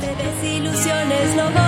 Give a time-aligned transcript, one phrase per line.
[0.00, 1.67] desilusiones, no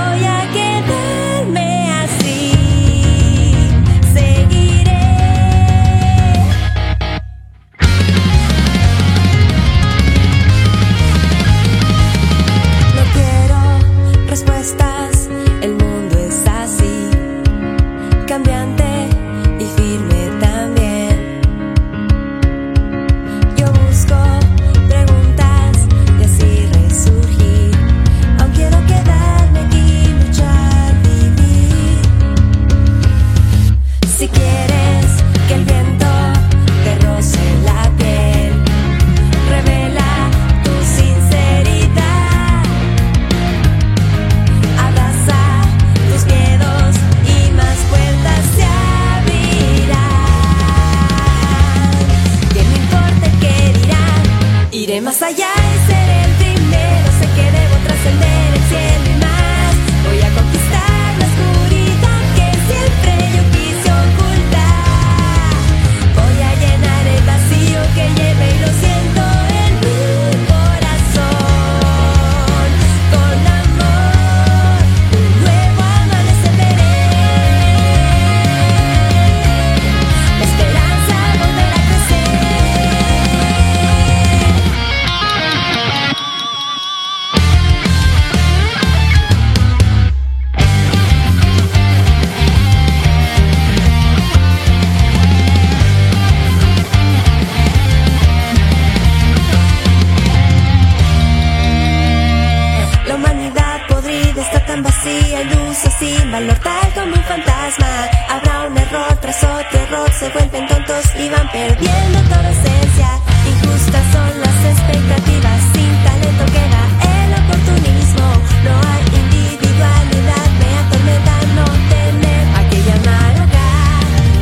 [110.32, 113.08] vuelven tontos y van perdiendo toda esencia.
[113.46, 116.82] Injustas son las expectativas, sin talento queda
[117.18, 118.26] el oportunismo.
[118.64, 123.68] No hay individualidad, me atormenta no tener aquella amarga.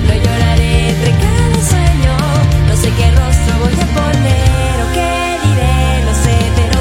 [0.06, 2.14] No lloraré entre cada sueño,
[2.68, 5.10] no sé qué rostro voy a poner o qué
[5.44, 6.78] diré, no sé, pero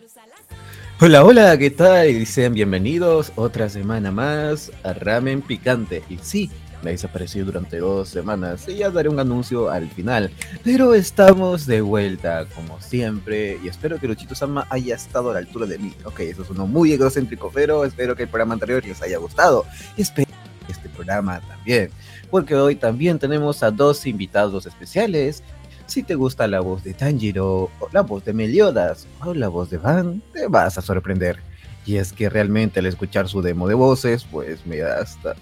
[0.00, 2.08] tú a Hola, hola, ¿qué tal?
[2.08, 6.02] Y sean bienvenidos otra semana más a Ramen Picante.
[6.10, 6.50] Y sí,
[6.88, 10.30] he desaparecido durante dos semanas y ya daré un anuncio al final.
[10.64, 15.38] Pero estamos de vuelta, como siempre, y espero que Luchito Sama haya estado a la
[15.40, 15.92] altura de mí.
[16.04, 19.66] Ok, eso sonó muy egocéntrico, pero espero que el programa anterior les haya gustado.
[19.96, 20.30] Y espero
[20.66, 21.90] que este programa también,
[22.30, 25.42] porque hoy también tenemos a dos invitados especiales
[25.90, 29.70] si te gusta la voz de Tanjiro, o la voz de Meliodas, o la voz
[29.70, 31.40] de Van, te vas a sorprender.
[31.84, 35.34] Y es que realmente al escuchar su demo de voces, pues me da hasta,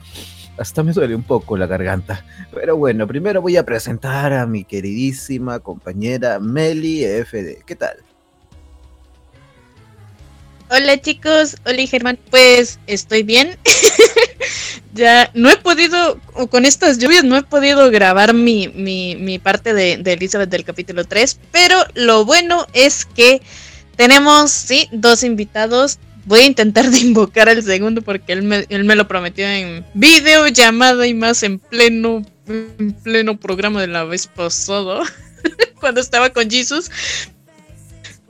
[0.59, 2.25] hasta me duele un poco la garganta.
[2.53, 7.65] Pero bueno, primero voy a presentar a mi queridísima compañera Meli FD.
[7.65, 7.97] ¿Qué tal?
[10.71, 13.57] Hola chicos, hola Germán, pues estoy bien.
[14.93, 16.21] ya no he podido,
[16.51, 20.65] con estas lluvias no he podido grabar mi, mi, mi parte de, de Elizabeth del
[20.65, 23.41] capítulo 3, pero lo bueno es que
[23.97, 25.99] tenemos, sí, dos invitados.
[26.29, 29.87] Voy a intentar de invocar al segundo porque él me, él me lo prometió en
[29.95, 35.05] video, llamada y más en pleno, en pleno programa de la vez pasada,
[35.81, 36.91] cuando estaba con Jesus.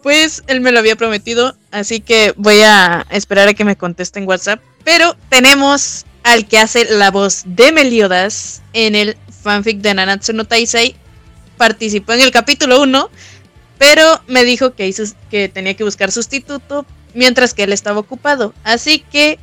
[0.01, 4.21] Pues él me lo había prometido, así que voy a esperar a que me conteste
[4.21, 4.63] en WhatsApp.
[4.85, 10.45] Pero tenemos al que hace la voz de Meliodas en el fanfic de Nanatsu no
[10.45, 10.95] Taisei.
[11.57, 13.11] Participó en el capítulo 1,
[13.77, 16.87] pero me dijo que, hizo, que tenía que buscar sustituto
[17.19, 18.55] mientras que él estaba ocupado.
[18.65, 19.39] Así que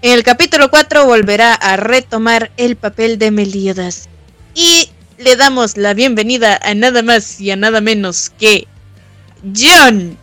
[0.00, 4.08] en el capítulo 4 volverá a retomar el papel de Meliodas.
[4.54, 8.66] Y le damos la bienvenida a nada más y a nada menos que
[9.54, 10.16] John.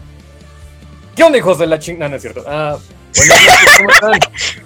[1.15, 2.09] ¿Qué onda, hijos de la chingada?
[2.09, 2.43] No, es cierto.
[2.47, 2.77] Ah,
[3.15, 4.19] buenas noches, ¿cómo están?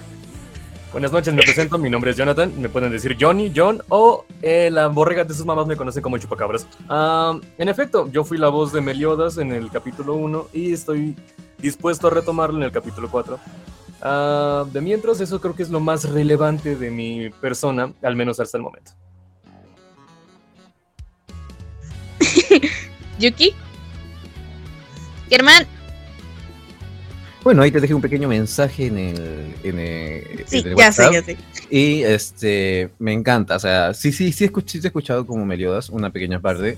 [0.92, 4.70] Buenas noches, me presento, mi nombre es Jonathan, me pueden decir Johnny, John o eh,
[4.72, 6.66] la borrega de sus mamás me conocen como Chupacabras.
[6.88, 11.14] Ah, en efecto, yo fui la voz de Meliodas en el capítulo 1 y estoy
[11.60, 13.38] dispuesto a retomarlo en el capítulo 4.
[14.02, 18.40] Ah, de mientras, eso creo que es lo más relevante de mi persona, al menos
[18.40, 18.92] hasta el momento.
[23.18, 23.54] Yuki.
[25.28, 25.66] Germán.
[27.42, 30.92] Bueno, ahí te dejé un pequeño mensaje en el, en el, Sí, en el ya
[30.92, 31.12] sé, WhatsApp.
[31.12, 31.36] ya sé.
[31.70, 35.88] Y este, me encanta, o sea, sí, sí, sí, escuch- sí he escuchado como Meliodas,
[35.88, 36.76] una pequeña parte,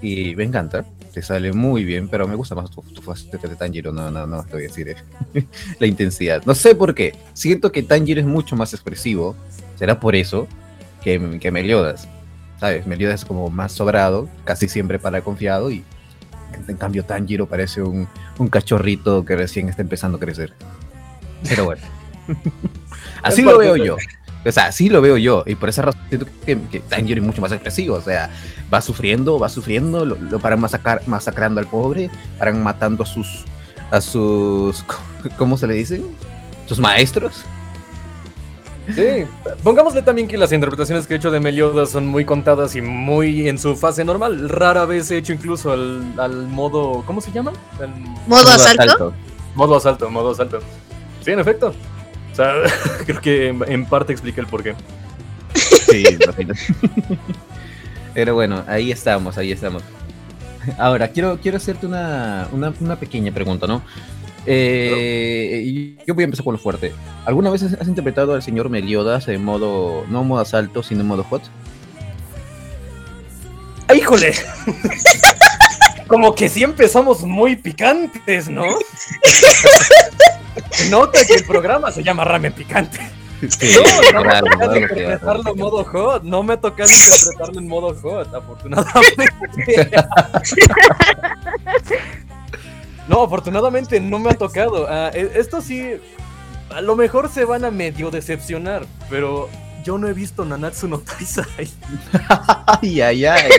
[0.00, 3.56] y me encanta, te sale muy bien, pero me gusta más tu, tu faceta de
[3.56, 5.44] Tanjiro, no, no, no, te voy a decir eh,
[5.78, 6.42] la intensidad.
[6.44, 9.36] No sé por qué, siento que Tanjiro es mucho más expresivo,
[9.76, 10.46] será por eso
[11.02, 12.08] que, que Meliodas,
[12.60, 12.86] ¿sabes?
[12.86, 15.84] Meliodas es como más sobrado, casi siempre para confiado, y
[16.68, 18.08] En cambio, Tanjiro parece un,
[18.38, 20.52] un cachorrito que recién está empezando a crecer.
[21.48, 21.82] Pero bueno.
[23.22, 23.96] así lo veo yo.
[24.46, 25.42] O sea, así lo veo yo.
[25.46, 27.96] Y por esa razón siento que, que Tanjiro es mucho más expresivo.
[27.96, 28.30] O sea,
[28.72, 33.44] va sufriendo, va sufriendo, lo, lo paran masacrar, masacrando al pobre, paran matando a sus.
[33.90, 34.84] a sus.
[35.36, 36.04] ¿Cómo se le dicen?
[36.66, 37.44] Sus maestros.
[38.94, 39.26] Sí,
[39.62, 43.46] pongámosle también que las interpretaciones que he hecho de Meliodas son muy contadas y muy
[43.46, 44.48] en su fase normal.
[44.48, 47.02] Rara vez he hecho incluso al, al modo.
[47.04, 47.52] ¿Cómo se llama?
[47.82, 47.90] El
[48.26, 49.12] ¿Modo asalto?
[49.54, 50.60] modo asalto, modo asalto.
[51.22, 51.74] Sí, en efecto.
[52.38, 52.54] Sea,
[53.04, 54.76] creo que en, en parte explica el porqué.
[55.90, 56.04] Sí.
[58.14, 59.82] Pero bueno, ahí estamos, ahí estamos.
[60.78, 63.82] Ahora, quiero, quiero hacerte una, una, una pequeña pregunta, ¿no?
[64.46, 66.92] Eh, yo voy a empezar con lo fuerte.
[67.26, 71.24] ¿Alguna vez has interpretado al señor Meliodas en modo, no modo asalto, sino en modo
[71.24, 71.42] hot?
[73.88, 74.32] ¡Ah, ¡Híjole!
[76.06, 78.62] Como que sí empezamos muy picantes, ¿no?
[80.90, 82.98] Nota que el programa se llama Ramen Picante.
[83.48, 83.72] Sí,
[84.12, 86.22] No, no me que interpretarlo en modo hot.
[86.24, 89.28] No me ha tocado interpretarlo en modo hot, afortunadamente.
[93.08, 94.86] No, afortunadamente no me ha tocado.
[94.86, 95.94] Ah, e- esto sí,
[96.70, 99.48] a lo mejor se van a medio decepcionar, pero
[99.82, 101.70] yo no he visto Nanatsu no Taizai.
[102.82, 103.50] Ay, ay, ay.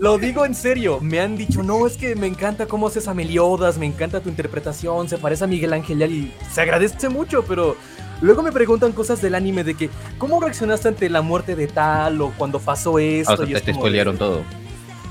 [0.00, 3.12] Lo digo en serio, me han dicho, no, es que me encanta cómo haces a
[3.12, 7.76] Meliodas, me encanta tu interpretación, se parece a Miguel Ángel y se agradece mucho, pero
[8.22, 12.18] luego me preguntan cosas del anime de que, ¿cómo reaccionaste ante la muerte de tal
[12.22, 13.32] o cuando pasó esto?
[13.32, 14.42] Ah, o sea, Y te, de- spoilearon todo.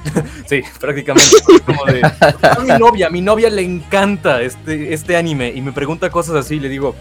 [0.48, 1.36] Sí, prácticamente.
[1.68, 5.72] Como de, a mi novia, a mi novia le encanta este, este anime y me
[5.72, 6.96] pregunta cosas así y le digo,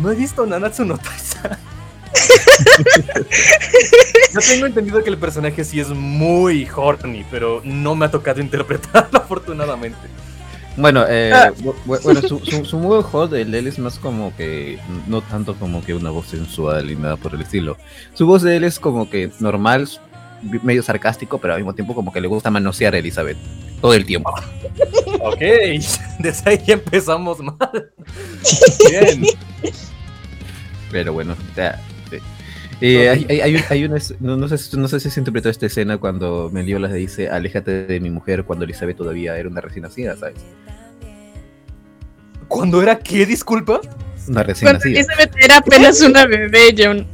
[0.00, 1.58] no he visto Nanatsu no Taizai.
[4.34, 8.40] Yo tengo entendido que el personaje sí es muy horny, pero no me ha tocado
[8.40, 9.98] interpretarlo afortunadamente.
[10.76, 11.50] Bueno, eh, Ah.
[11.56, 15.22] bu- bu- bueno su, su, su modo hot, el él es más como que, no
[15.22, 17.78] tanto como que una voz sensual y nada por el estilo.
[18.12, 19.88] Su voz de él es como que normal,
[20.62, 23.38] medio sarcástico, pero al mismo tiempo como que le gusta manosear a Elizabeth
[23.80, 24.32] todo el tiempo.
[25.18, 25.40] Ok,
[26.20, 27.90] desde ahí ya empezamos mal.
[28.90, 29.24] Bien.
[30.92, 31.80] Pero bueno, o sea.
[32.80, 35.48] Eh, hay, hay, hay hay una, no, no sé, si- no sé si se interpretó
[35.48, 39.60] esta escena cuando Meliodas le dice, aléjate de mi mujer cuando Elizabeth todavía era una
[39.62, 40.34] recién nacida, ¿sabes?
[42.48, 43.80] ¿Cuándo era qué, disculpa?
[44.28, 45.00] Una recién Cuando nacida.
[45.00, 47.06] Elizabeth era apenas una bebé, John.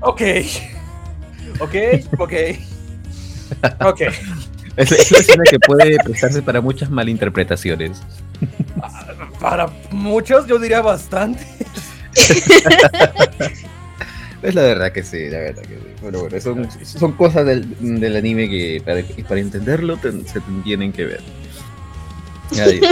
[0.00, 0.22] Ok.
[1.60, 1.74] Ok,
[2.18, 2.32] ok.
[3.84, 4.00] Ok.
[4.76, 8.02] Es, es una escena que puede prestarse para muchas malinterpretaciones.
[9.40, 11.44] Para muchos yo diría bastante.
[14.42, 15.80] Es la verdad que sí, la verdad que sí.
[16.00, 17.66] Bueno, bueno, son, son cosas del,
[18.00, 21.20] del anime que para, para entenderlo te- se tienen que ver.
[22.60, 22.80] Ahí.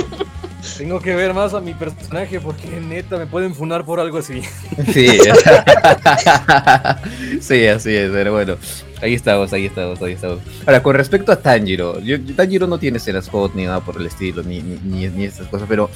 [0.79, 4.43] Tengo que ver más a mi personaje porque neta me pueden funar por algo así.
[4.93, 5.07] Sí.
[7.41, 8.57] sí, así es, pero bueno.
[9.01, 10.41] Ahí estamos, ahí estamos, ahí estamos.
[10.67, 14.07] Ahora, con respecto a Tanjiro, yo- Tanjiro no tiene escenas hot ni nada por el
[14.07, 15.91] estilo, ni, ni, ni, ni estas cosas, pero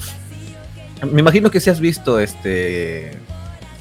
[1.11, 3.11] me imagino que si has visto este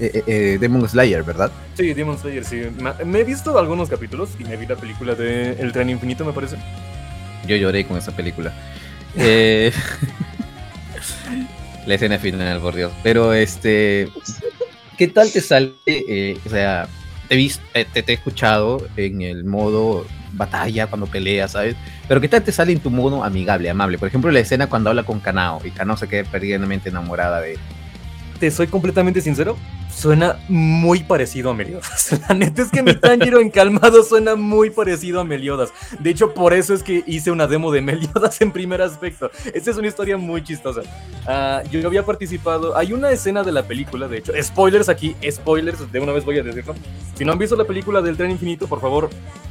[0.01, 1.51] eh, eh, eh, Demon Slayer, ¿verdad?
[1.75, 2.63] Sí, Demon Slayer, sí.
[3.05, 6.33] Me he visto algunos capítulos y me vi la película de El Tren Infinito, me
[6.33, 6.57] parece.
[7.47, 8.53] Yo lloré con esa película.
[9.15, 9.73] Eh,
[11.87, 12.93] la escena final, por Dios.
[13.03, 14.09] Pero este,
[14.97, 15.75] ¿qué tal te sale?
[15.87, 16.89] eh, o sea,
[17.29, 21.77] te, he vis- eh, te, te he escuchado en el modo batalla cuando peleas, ¿sabes?
[22.07, 23.99] Pero ¿qué tal te sale en tu modo amigable, amable?
[23.99, 27.55] Por ejemplo, la escena cuando habla con Kanao y Kanao se queda perdidamente enamorada de
[27.55, 27.59] él.
[28.39, 29.57] Te soy completamente sincero,
[29.95, 32.19] suena muy parecido a Meliodas.
[32.29, 35.73] La neta es que mi Tanjiro en calmado suena muy parecido a Meliodas.
[35.99, 39.31] De hecho, por eso es que hice una demo de Meliodas en primer aspecto.
[39.53, 40.83] Esta es una historia muy chistosa.
[41.27, 42.77] Ah, yo había participado.
[42.77, 44.33] Hay una escena de la película, de hecho.
[44.41, 46.75] Spoilers aquí, spoilers, de una vez voy a decirlo.
[47.15, 49.11] Si no han visto la película del tren infinito, por favor,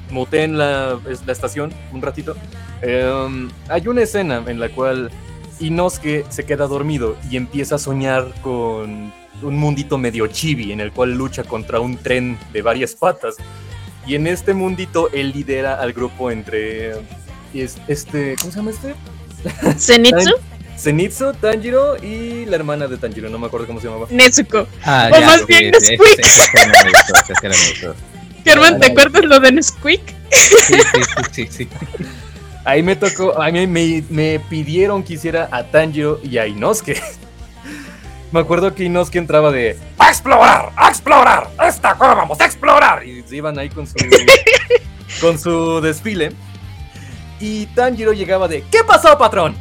[0.09, 2.35] muteen la, la estación un ratito.
[2.81, 5.11] Em, hay una escena en la cual
[5.59, 10.91] Inosuke se queda dormido y empieza a soñar con un mundito medio chibi en el
[10.91, 13.35] cual lucha contra un tren de varias patas.
[14.07, 16.91] Y en este mundito él lidera al grupo entre
[17.53, 18.95] es- este, ¿cómo se llama este?
[19.79, 20.31] Zenitsu,
[20.77, 24.07] Zenitsu, Tanjiro y la hermana de Tanjiro, no me acuerdo cómo se llamaba.
[24.09, 24.67] Nezuko.
[24.83, 27.95] Ah, O más bien gustó, esa escena me gustó.
[28.45, 30.01] Germán, ¿te acuerdas lo de Nesquik?
[30.31, 30.75] Sí, sí,
[31.33, 31.67] sí, sí, sí.
[32.65, 37.01] Ahí me tocó, a mí me, me pidieron que hiciera a Tanjiro y a Inosuke.
[38.31, 40.71] Me acuerdo que Inosuke entraba de ¡A explorar!
[40.75, 41.49] ¡A explorar!
[41.65, 43.05] ¡Esta cueva vamos a explorar!
[43.05, 43.95] Y se iban ahí con su,
[45.21, 46.31] con su desfile.
[47.39, 49.55] Y Tanjiro llegaba de ¿Qué pasó, patrón?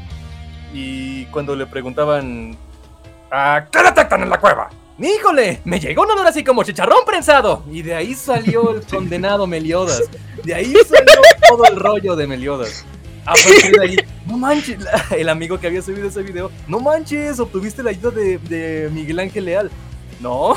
[0.75, 2.59] Y cuando le preguntaban
[3.31, 4.69] ¿A qué detectan en la cueva?
[4.99, 5.61] ¡Híjole!
[5.65, 7.63] Me llegó un olor así como chicharrón prensado.
[7.71, 10.03] Y de ahí salió el condenado Meliodas.
[10.43, 12.85] De ahí salió todo el rollo de Meliodas.
[13.29, 14.79] A partir de ahí, no manches,
[15.11, 19.45] el amigo que había subido ese video, no manches, obtuviste la ayuda de, Miguel Ángel
[19.45, 19.71] Leal.
[20.19, 20.55] No,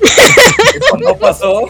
[0.00, 1.68] eso no pasó.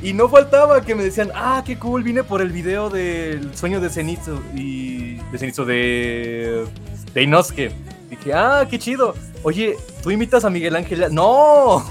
[0.00, 3.78] Y no faltaba que me decían, ah, qué cool, vine por el video del sueño
[3.78, 6.64] de Zenitsu y de Zenitsu de,
[7.12, 7.72] de Inosuke.
[8.08, 9.14] Dije, ah, qué chido.
[9.42, 11.00] Oye, ¿tú imitas a Miguel Ángel?
[11.00, 11.14] Leal?
[11.14, 11.84] No.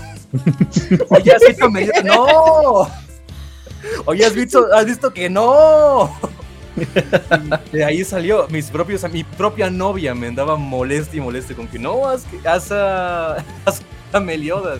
[1.09, 1.69] Oye, ¿has visto?
[2.03, 2.87] No.
[4.05, 6.09] Oye, ¿has visto, has visto que no?
[7.71, 11.79] De ahí salió mis propios, mi propia novia me andaba molesta y molesta con que
[11.79, 14.79] no, haz, haz, a, haz a Meliodas.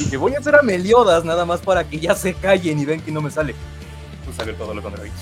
[0.00, 2.84] Y que voy a hacer a Meliodas nada más para que ya se callen y
[2.84, 3.54] ven que no me sale.
[4.24, 5.12] Pues salió todo lo contrario.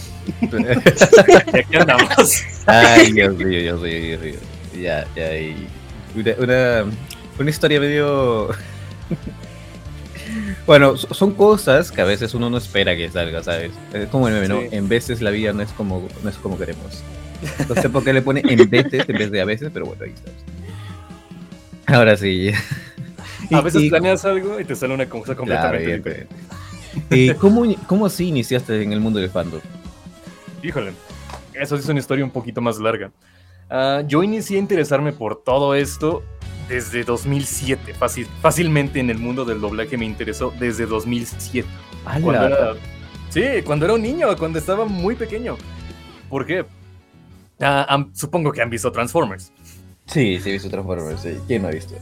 [0.40, 0.46] y
[1.58, 2.42] aquí andamos.
[2.66, 4.34] Ay, Dios mío, Dios mío, Dios mío.
[4.80, 5.68] Ya, ya, y
[6.14, 6.84] una, una,
[7.38, 8.50] una historia medio...
[10.66, 13.72] Bueno, so- son cosas que a veces uno no espera que salga, ¿sabes?
[13.92, 14.60] Es como el meme, ¿no?
[14.60, 14.68] Sí.
[14.72, 17.02] En veces la vida no es como, no es como queremos.
[17.68, 20.04] No sé por qué le pone en veces en vez de a veces, pero bueno,
[20.04, 20.30] ahí está.
[21.96, 22.52] Ahora sí.
[23.50, 26.26] A veces y- planeas algo y te sale una cosa Claro, completamente diferente.
[27.10, 29.60] ¿Y cómo, cómo así iniciaste en el mundo del fandom?
[30.62, 30.92] Híjole,
[31.54, 33.10] eso sí es una historia un poquito más larga.
[33.68, 36.22] Ah, yo inicié a interesarme por todo esto
[36.68, 37.94] desde 2007.
[37.94, 41.68] Fácil, fácilmente en el mundo del doblaje me interesó desde 2007.
[42.04, 42.74] Cuando era,
[43.30, 45.56] sí, cuando era un niño, cuando estaba muy pequeño.
[46.28, 46.64] ¿Por qué?
[47.60, 49.52] Ah, supongo que han visto Transformers.
[50.06, 51.38] Sí, sí he visto Transformers, sí.
[51.46, 51.94] ¿Quién no ha visto?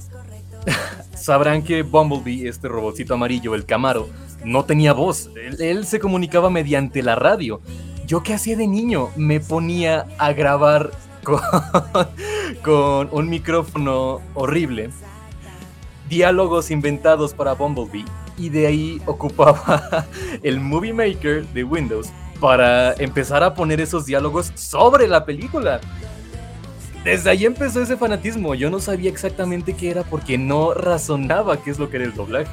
[1.15, 4.09] Sabrán que Bumblebee, este robotcito amarillo, el Camaro,
[4.45, 5.31] no tenía voz.
[5.37, 7.61] Él, él se comunicaba mediante la radio.
[8.07, 9.11] Yo qué hacía de niño?
[9.17, 10.91] Me ponía a grabar
[11.23, 14.91] con, un micrófono horrible,
[16.09, 18.05] diálogos inventados para Bumblebee,
[18.37, 20.07] y de ahí ocupaba
[20.43, 22.09] el Movie Maker de Windows
[22.41, 25.81] para empezar a poner esos diálogos sobre la película.
[27.05, 28.55] Desde ahí empezó ese fanatismo.
[28.55, 32.15] Yo no sabía exactamente qué era porque no razonaba qué es lo que era el
[32.15, 32.51] doblaje.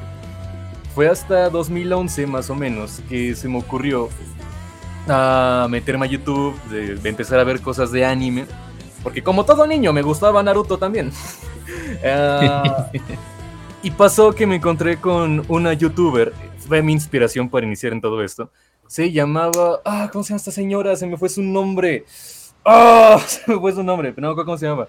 [0.95, 4.09] Fue hasta 2011 más o menos que se me ocurrió
[5.09, 8.45] a meterme a YouTube, de, de empezar a ver cosas de anime.
[9.03, 11.11] Porque como todo niño me gustaba Naruto también.
[12.03, 12.89] Ah,
[13.83, 16.33] y pasó que me encontré con una youtuber.
[16.59, 18.51] Fue mi inspiración para iniciar en todo esto.
[18.87, 19.81] Se llamaba...
[19.83, 20.95] Ah, ¿cómo se llama esta señora?
[20.95, 22.05] Se me fue su nombre.
[22.65, 23.19] ¡Ah!
[23.27, 24.87] Se me fue su nombre, pero no me acuerdo cómo se llama.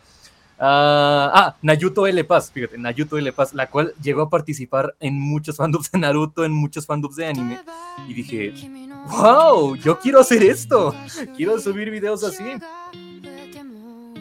[0.58, 2.24] Ah, ah, Nayuto L.
[2.24, 3.32] Paz, fíjate, Nayuto L.
[3.32, 7.26] Paz, la cual llegó a participar en muchos fandubs de Naruto, en muchos fandubs de
[7.26, 7.60] anime.
[8.08, 8.52] Y dije,
[9.06, 10.94] wow, yo quiero hacer esto.
[11.36, 12.44] Quiero subir videos así.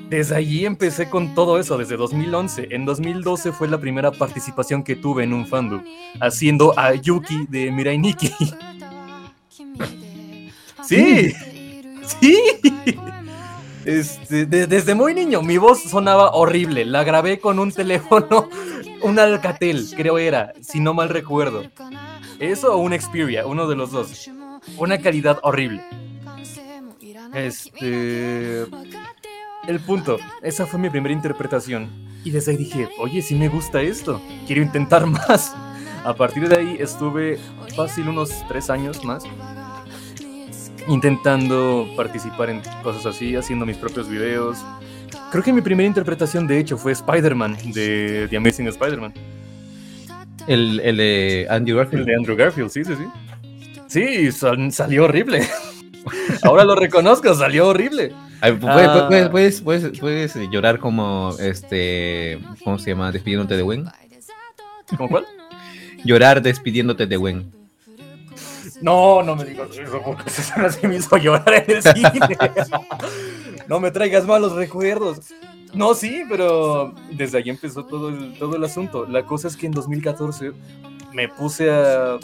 [0.09, 2.69] Desde allí empecé con todo eso, desde 2011.
[2.71, 5.83] En 2012 fue la primera participación que tuve en un fandom,
[6.21, 8.33] haciendo a Yuki de Mirai Nikki.
[10.83, 11.33] Sí,
[12.21, 12.39] sí.
[13.83, 16.85] Este, de- desde muy niño, mi voz sonaba horrible.
[16.85, 18.49] La grabé con un teléfono,
[19.01, 21.63] un Alcatel, creo era, si no mal recuerdo.
[22.39, 24.29] Eso o un Xperia, uno de los dos.
[24.77, 25.83] Una calidad horrible.
[27.33, 28.65] Este.
[29.67, 31.89] El punto, esa fue mi primera interpretación.
[32.23, 35.53] Y desde ahí dije, oye, sí me gusta esto, quiero intentar más.
[36.03, 37.37] A partir de ahí estuve
[37.75, 39.23] fácil unos tres años más
[40.87, 44.57] intentando participar en cosas así, haciendo mis propios videos.
[45.31, 49.13] Creo que mi primera interpretación, de hecho, fue Spider-Man, de The Amazing Spider-Man.
[50.47, 52.05] El, el de Andrew El Garfield.
[52.05, 53.03] de Andrew Garfield, sí, sí, sí.
[53.87, 55.47] Sí, sal- salió horrible.
[56.43, 58.13] Ahora lo reconozco, salió horrible.
[58.41, 59.07] Ay, pu- puedes, Ah.
[59.07, 62.39] puedes, puedes, puedes- puedes llorar como este.
[62.63, 63.11] ¿Cómo se llama?
[63.11, 63.85] Despidiéndote de Gwen.
[64.95, 65.25] ¿Cómo cuál?
[66.03, 67.51] Llorar despidiéndote de Gwen.
[68.81, 72.11] No, no me digas eso, porque se me hizo llorar en el cine.
[73.67, 75.19] no me traigas malos recuerdos.
[75.73, 79.05] No, sí, pero desde ahí empezó todo el, todo el asunto.
[79.07, 80.51] La cosa es que en 2014
[81.13, 82.17] me puse a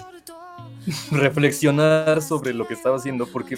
[1.12, 3.58] reflexionar sobre lo que estaba haciendo, porque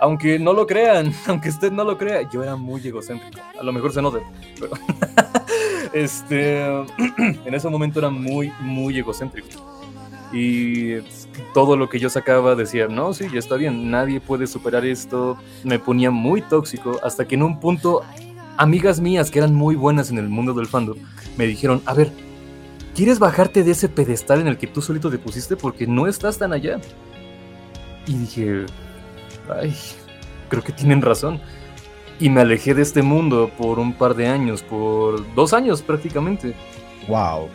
[0.00, 3.40] aunque no lo crean, aunque usted no lo crea, yo era muy egocéntrico.
[3.58, 4.18] A lo mejor se nota,
[4.58, 4.72] pero
[5.92, 6.64] este,
[7.18, 9.48] en ese momento era muy, muy egocéntrico.
[10.32, 10.96] Y
[11.52, 15.38] todo lo que yo sacaba decía, no, sí, ya está bien, nadie puede superar esto.
[15.62, 18.02] Me ponía muy tóxico hasta que en un punto
[18.56, 20.96] amigas mías que eran muy buenas en el mundo del fandom
[21.36, 22.12] me dijeron, a ver,
[22.94, 26.38] ¿quieres bajarte de ese pedestal en el que tú solito te pusiste porque no estás
[26.38, 26.80] tan allá?
[28.06, 28.66] Y dije,
[29.54, 29.76] ay,
[30.48, 31.40] creo que tienen razón.
[32.20, 36.54] Y me alejé de este mundo por un par de años, por dos años prácticamente.
[37.08, 37.48] Wow.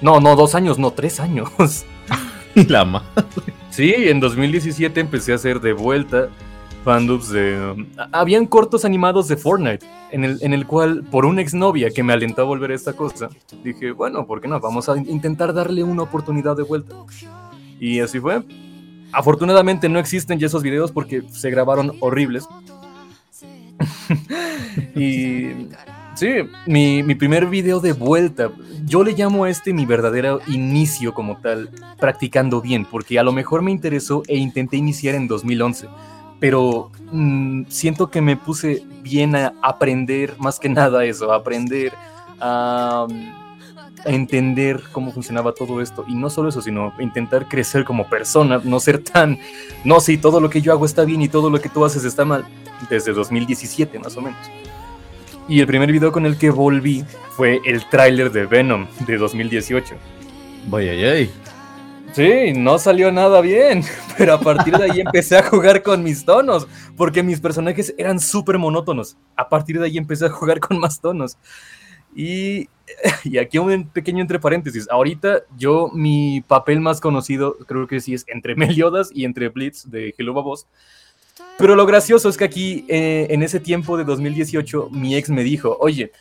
[0.00, 1.48] No, no, dos años, no, tres años.
[2.54, 3.06] La madre.
[3.70, 6.28] Sí, en 2017 empecé a hacer de vuelta
[6.84, 7.72] fandubs de...
[7.72, 12.02] um, habían cortos animados de Fortnite, en el, en el cual, por una exnovia que
[12.02, 13.28] me alentó a volver a esta cosa,
[13.62, 14.58] dije, bueno, ¿por qué no?
[14.60, 16.94] Vamos a intentar darle una oportunidad de vuelta.
[17.78, 18.42] Y así fue.
[19.12, 22.46] Afortunadamente no existen ya esos videos porque se grabaron horribles.
[24.96, 25.68] y
[26.14, 26.28] sí,
[26.66, 28.50] mi, mi primer video de vuelta,
[28.84, 33.32] yo le llamo a este mi verdadero inicio como tal, practicando bien, porque a lo
[33.32, 35.88] mejor me interesó e intenté iniciar en 2011
[36.40, 41.92] pero mm, siento que me puse bien a aprender, más que nada eso, a aprender
[42.40, 43.06] a,
[44.04, 46.04] entender cómo funcionaba todo esto.
[46.06, 49.38] Y no solo eso, sino intentar crecer como persona, no ser tan,
[49.84, 52.04] no, sí, todo lo que yo hago está bien y todo lo que tú haces
[52.04, 52.44] está mal,
[52.88, 54.38] desde 2017 más o menos.
[55.48, 59.94] Y el primer video con el que volví fue el tráiler de Venom de 2018.
[60.66, 61.30] Vaya, ay.
[62.12, 63.84] Sí, no salió nada bien,
[64.18, 68.18] pero a partir de ahí empecé a jugar con mis tonos, porque mis personajes eran
[68.18, 69.16] súper monótonos.
[69.36, 71.38] A partir de ahí empecé a jugar con más tonos.
[72.14, 72.68] Y,
[73.24, 74.88] y aquí un pequeño entre paréntesis.
[74.90, 79.90] Ahorita yo, mi papel más conocido, creo que sí es entre Meliodas y entre Blitz
[79.90, 80.66] de Hello Babos.
[81.56, 85.44] Pero lo gracioso es que aquí, eh, en ese tiempo de 2018, mi ex me
[85.44, 86.12] dijo, oye,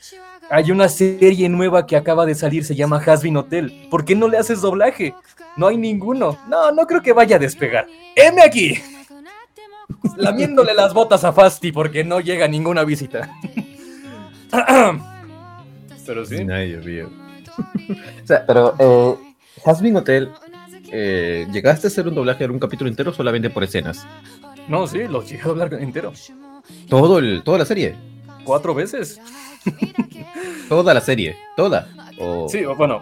[0.50, 3.88] hay una serie nueva que acaba de salir, se llama Hasbin Hotel.
[3.90, 5.14] ¿Por qué no le haces doblaje?
[5.58, 6.38] No hay ninguno.
[6.48, 7.88] No, no creo que vaya a despegar.
[8.16, 8.78] ¡Heme aquí!
[10.18, 13.30] Lamiéndole las botas a Fasti porque no llega ninguna visita.
[16.06, 16.44] Pero sí.
[16.44, 17.10] Dios mío.
[18.24, 19.16] o sea, pero, eh,
[19.66, 20.30] Hasbin Hotel,
[20.90, 24.08] eh, ¿llegaste a hacer un doblaje de un capítulo entero o solamente por escenas?
[24.70, 26.14] No, sí, lo llegué a hablar entero.
[26.88, 27.96] Todo el, toda la serie.
[28.46, 29.20] Cuatro veces.
[30.70, 31.38] Toda la serie.
[31.56, 31.88] Toda.
[32.50, 33.02] Sí, bueno,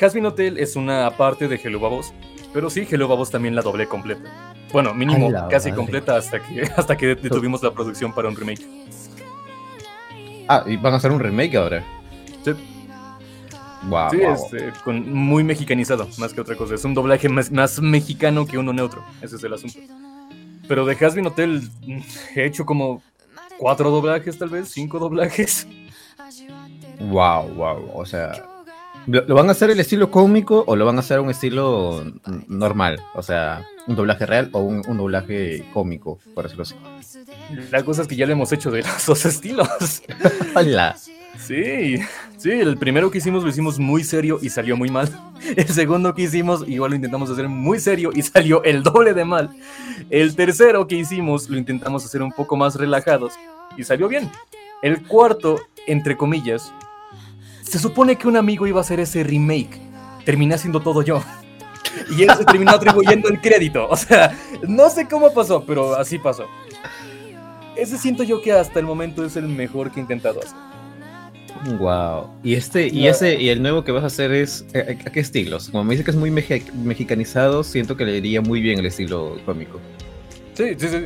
[0.00, 2.12] Hasbin Hotel es una parte de Hello Babos,
[2.52, 4.54] pero sí, Hello Babos también la doblé completa.
[4.72, 5.76] Bueno, mínimo casi madre.
[5.76, 8.66] completa hasta que, hasta que detuvimos la producción para un remake.
[10.48, 11.84] Ah, y van a hacer un remake ahora.
[12.44, 12.52] Sí.
[13.88, 14.10] Wow.
[14.10, 16.74] Sí, este, con, muy mexicanizado, más que otra cosa.
[16.74, 19.04] Es un doblaje más, más mexicano que uno neutro.
[19.20, 19.78] Ese es el asunto.
[20.66, 22.00] Pero de Hasbin Hotel mm,
[22.36, 23.02] he hecho como
[23.58, 25.66] cuatro doblajes, tal vez, cinco doblajes.
[27.00, 27.90] Wow, wow.
[27.94, 28.44] O sea,
[29.06, 32.04] ¿lo van a hacer el estilo cómico o lo van a hacer un estilo
[32.48, 33.00] normal?
[33.14, 36.74] O sea, un doblaje real o un, un doblaje cómico, por decirlo así.
[37.70, 40.02] La cosa es que ya lo hemos hecho de los dos estilos.
[40.54, 40.96] Hola.
[41.38, 41.96] Sí,
[42.36, 45.08] sí, el primero que hicimos lo hicimos muy serio y salió muy mal.
[45.56, 49.24] El segundo que hicimos igual lo intentamos hacer muy serio y salió el doble de
[49.24, 49.50] mal.
[50.10, 53.34] El tercero que hicimos lo intentamos hacer un poco más relajados
[53.76, 54.30] y salió bien.
[54.82, 56.72] El cuarto, entre comillas,
[57.64, 59.80] se supone que un amigo iba a hacer ese remake.
[60.24, 61.22] Terminé haciendo todo yo.
[62.16, 63.88] Y él se terminó atribuyendo el crédito.
[63.88, 66.44] O sea, no sé cómo pasó, pero así pasó.
[67.76, 70.56] Ese siento yo que hasta el momento es el mejor que he intentado hacer.
[71.78, 72.28] Wow.
[72.42, 75.12] Y este, y ese, y el nuevo que vas a hacer es eh, ¿a, a
[75.12, 75.70] qué estilos?
[75.70, 79.38] Como me dice que es muy mexicanizado, siento que le iría muy bien el estilo
[79.46, 79.80] cómico.
[80.54, 80.98] Sí, sí, sí.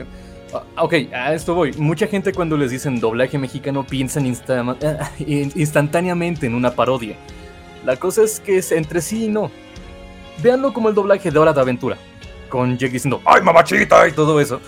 [0.53, 1.73] Ah, ok, a esto voy.
[1.75, 7.17] Mucha gente cuando les dicen doblaje mexicano piensan insta- in- instantáneamente en una parodia.
[7.85, 9.51] La cosa es que es entre sí y no.
[10.43, 11.97] Véanlo como el doblaje de Hora de Aventura.
[12.49, 14.09] Con Jake diciendo, ¡ay, mamachita!
[14.09, 14.59] y todo eso.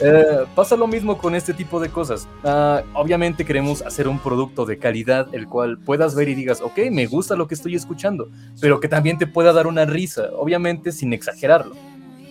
[0.00, 2.26] Eh, pasa lo mismo con este tipo de cosas.
[2.42, 6.76] Ah, obviamente queremos hacer un producto de calidad, el cual puedas ver y digas, ok,
[6.90, 8.28] me gusta lo que estoy escuchando,
[8.60, 11.76] pero que también te pueda dar una risa, obviamente sin exagerarlo.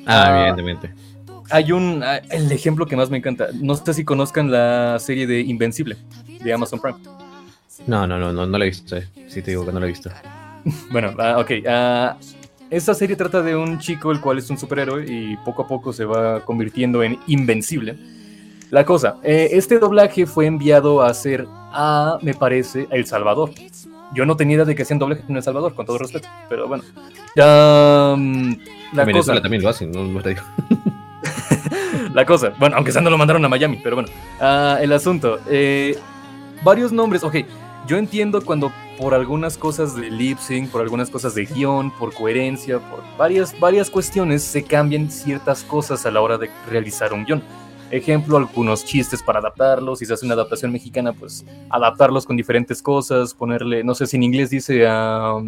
[0.05, 0.93] Ah, Ah, evidentemente.
[1.49, 5.27] Hay un, ah, el ejemplo que más me encanta, no sé si conozcan la serie
[5.27, 5.97] de Invencible,
[6.43, 6.97] de Amazon Prime.
[7.87, 8.95] No, no, no, no, no lo he visto.
[8.95, 9.07] eh.
[9.27, 10.09] Sí te digo que no lo he visto.
[10.91, 11.51] Bueno, ah, ok.
[11.67, 12.15] ah,
[12.69, 15.91] esta serie trata de un chico el cual es un superhéroe y poco a poco
[15.91, 17.97] se va convirtiendo en invencible.
[18.71, 23.51] La cosa, eh, este doblaje fue enviado a hacer a, me parece, a El Salvador.
[24.15, 26.67] Yo no tenía idea de que hacían doblaje en El Salvador, con todo respeto, pero
[26.67, 26.83] bueno.
[27.35, 28.53] Mm,
[28.93, 30.41] la En Venezuela cosa, también lo hacen, no, no te digo.
[32.13, 34.09] la cosa, bueno, aunque no lo mandaron a Miami, pero bueno.
[34.39, 35.97] Ah, el asunto, eh,
[36.63, 37.37] varios nombres, ok,
[37.87, 42.13] yo entiendo cuando por algunas cosas de lip sync, por algunas cosas de guion, por
[42.13, 47.25] coherencia, por varias, varias cuestiones se cambian ciertas cosas a la hora de realizar un
[47.25, 47.43] guion.
[47.89, 52.81] Ejemplo, algunos chistes para adaptarlos, si se hace una adaptación mexicana, pues adaptarlos con diferentes
[52.81, 55.39] cosas, ponerle, no sé si en inglés dice a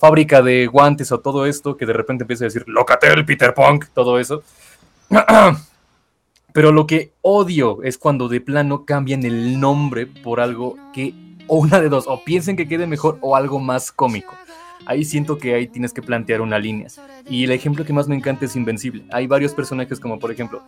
[0.00, 3.86] fábrica de guantes o todo esto, que de repente empieza a decir Locatel, Peter Punk,
[3.94, 4.42] todo eso.
[6.52, 11.14] Pero lo que odio es cuando de plano cambian el nombre por algo que,
[11.46, 14.34] o una de dos, o piensen que quede mejor o algo más cómico.
[14.86, 16.88] Ahí siento que ahí tienes que plantear una línea.
[17.28, 19.04] Y el ejemplo que más me encanta es Invencible.
[19.10, 20.62] Hay varios personajes como por ejemplo,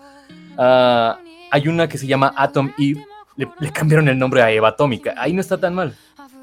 [0.59, 1.19] ah,
[1.51, 3.05] hay una que se llama Atom Eve,
[3.37, 5.15] le, cambiaron el nombre a Eva Atómica.
[5.17, 5.97] Ahí no está tan mal.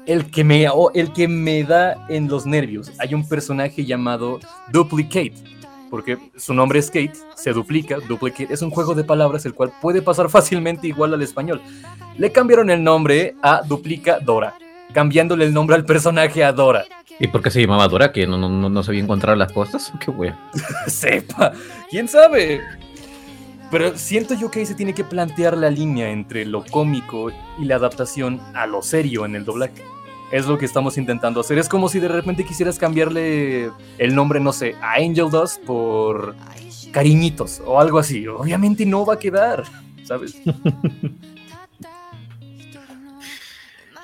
[0.06, 4.40] El que, me, el que me da en los nervios, hay un personaje llamado
[4.72, 5.34] Duplicate,
[5.90, 9.72] porque su nombre es Kate, se duplica, Duplicate, es un juego de palabras el cual
[9.80, 11.60] puede pasar fácilmente igual al español.
[12.16, 14.54] Le cambiaron el nombre a Duplica Dora,
[14.92, 16.84] cambiándole el nombre al personaje a Dora.
[17.20, 18.12] ¿Y por qué se llamaba Dora?
[18.12, 19.92] ¿Que no, no, no- no sabía encontrar las cosas?
[20.04, 20.38] ¿Qué wea?
[20.86, 21.52] Sepa,
[21.90, 22.60] quién sabe.
[23.70, 27.64] Pero siento yo que ahí se tiene que plantear la línea entre lo cómico y
[27.66, 29.82] la adaptación a lo serio en el doblaje.
[30.30, 31.56] Es lo que estamos intentando hacer.
[31.58, 36.36] Es como si de repente quisieras cambiarle el nombre, no sé, a Angel Dust por
[36.92, 38.26] Cariñitos o algo así.
[38.28, 39.64] Obviamente no va a quedar,
[40.04, 40.36] ¿sabes?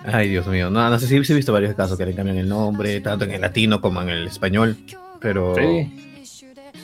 [0.06, 0.68] Ay, Dios mío.
[0.70, 3.24] No, no sé si sí he visto varios casos que le cambian el nombre, tanto
[3.24, 4.76] en el latino como en el español.
[5.20, 5.90] Pero, Sí.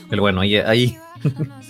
[0.09, 0.97] pero bueno, ahí, ahí,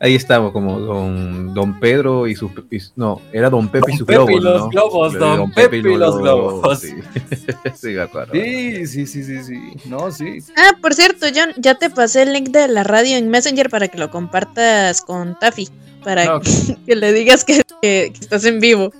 [0.00, 2.50] ahí estamos, como don, don Pedro y sus.
[2.70, 4.68] y- no, era Don Pepe y sus Pepe y los ¿no?
[4.70, 6.80] globos, Don Pepe y los globos.
[6.80, 6.94] Sí,
[7.74, 8.32] sí, me acuerdo.
[8.34, 9.60] Sí, sí, sí, sí, sí.
[9.86, 10.38] No, sí.
[10.56, 13.88] Ah, por cierto, John, ya te pasé el link de la radio en Messenger para
[13.88, 15.68] que lo compartas con Taffy.
[16.04, 16.40] Para Ah,
[16.86, 18.92] que le digas que, que- que estás en vivo.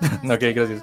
[0.24, 0.82] Ok, gracias.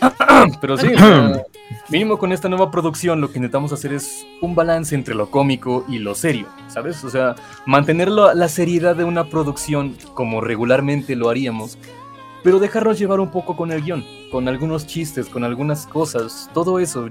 [0.60, 1.44] Pero sí, o sea,
[1.88, 5.84] mínimo con esta nueva producción lo que intentamos hacer es un balance entre lo cómico
[5.88, 7.02] y lo serio, ¿sabes?
[7.04, 7.34] O sea,
[7.66, 11.78] mantener la, la seriedad de una producción como regularmente lo haríamos,
[12.44, 16.78] pero dejarnos llevar un poco con el guion, con algunos chistes, con algunas cosas, todo
[16.78, 17.08] eso.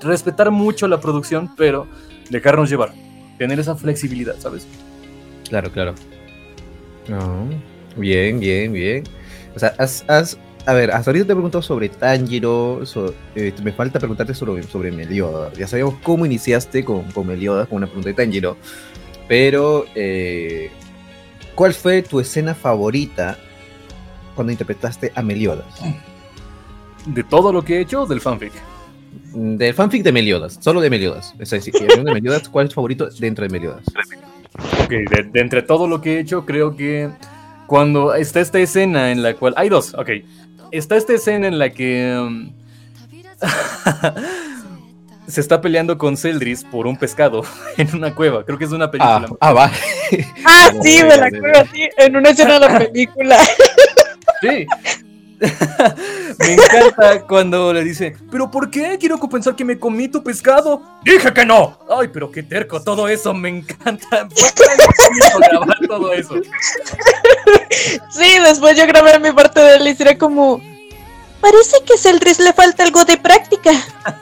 [0.00, 1.86] Respetar mucho la producción, pero
[2.30, 2.92] dejarnos llevar,
[3.38, 4.66] tener esa flexibilidad, ¿sabes?
[5.48, 5.94] Claro, claro.
[7.08, 7.48] No,
[7.96, 9.04] bien, bien, bien.
[9.54, 13.52] O sea, has, has- a ver, hasta ahorita te he preguntado sobre Tanjiro, so- eh,
[13.62, 15.52] me falta preguntarte sobre, sobre Meliodas.
[15.58, 18.56] Ya sabíamos cómo iniciaste con, con Meliodas, con una pregunta de Tanjiro,
[19.28, 20.70] pero eh,
[21.54, 23.38] ¿cuál fue tu escena favorita
[24.34, 25.66] cuando interpretaste a Meliodas?
[27.06, 28.52] De todo lo que he hecho, del fanfic.
[29.34, 31.34] Mm, Del fanfic de Meliodas, solo de Meliodas.
[31.38, 33.82] Es decir, de Meliodas, ¿cuál es tu favorito dentro de Meliodas?
[34.84, 37.10] Ok, de, de entre todo lo que he hecho, creo que
[37.66, 39.54] cuando está esta escena en la cual...
[39.56, 40.10] Hay dos, ok.
[40.72, 42.16] Está esta escena en la que...
[42.18, 42.52] um,
[45.28, 47.42] se está peleando con Celdris por un pescado
[47.76, 48.44] en una cueva.
[48.44, 49.26] Creo que es una película.
[49.30, 49.72] Ah, ah, va.
[50.44, 53.38] Ah, sí, de- me la acuerdo así, en una escena de la película.
[54.40, 54.66] Sí.
[56.38, 58.96] me encanta cuando le dice, ¿pero por qué?
[58.98, 60.82] Quiero compensar que me comí tu pescado.
[61.04, 61.78] Dije que no.
[61.88, 64.28] Ay, pero qué terco, todo eso me encanta.
[65.50, 66.34] Grabar todo eso.
[68.10, 70.60] Sí, después yo grabé mi parte de él y sería como.
[71.42, 73.72] Parece que a Celdris le falta algo de práctica.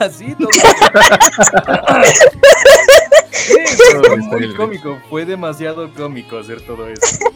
[0.01, 0.49] Así, todo.
[3.33, 3.55] Sí,
[4.01, 7.07] fue muy cómico, fue demasiado cómico hacer todo eso.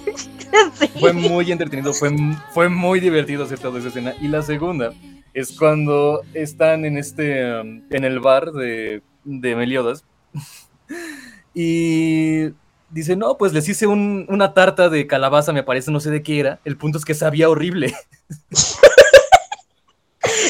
[0.79, 0.87] Sí.
[1.01, 2.15] Fue muy entretenido, fue,
[2.53, 4.15] fue muy divertido hacer toda esa escena.
[4.21, 4.93] Y la segunda
[5.33, 10.05] es cuando están en este um, en el bar de, de Meliodas
[11.55, 12.51] y
[12.91, 16.23] dice, no, pues les hice un- una tarta de calabaza, me parece, no sé de
[16.23, 16.61] qué era.
[16.65, 17.93] El punto es que sabía horrible.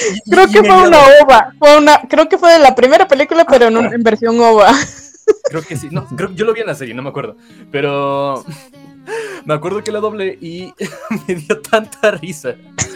[0.30, 1.52] Creo que fue una ova.
[1.58, 4.72] Fue una, creo que fue de la primera película, pero en, un- en versión ova.
[5.44, 5.88] Creo que sí.
[5.90, 7.36] No, creo, yo lo vi en la serie, no me acuerdo.
[7.70, 8.44] Pero
[9.44, 10.72] me acuerdo que la doblé y
[11.28, 12.54] me dio tanta risa.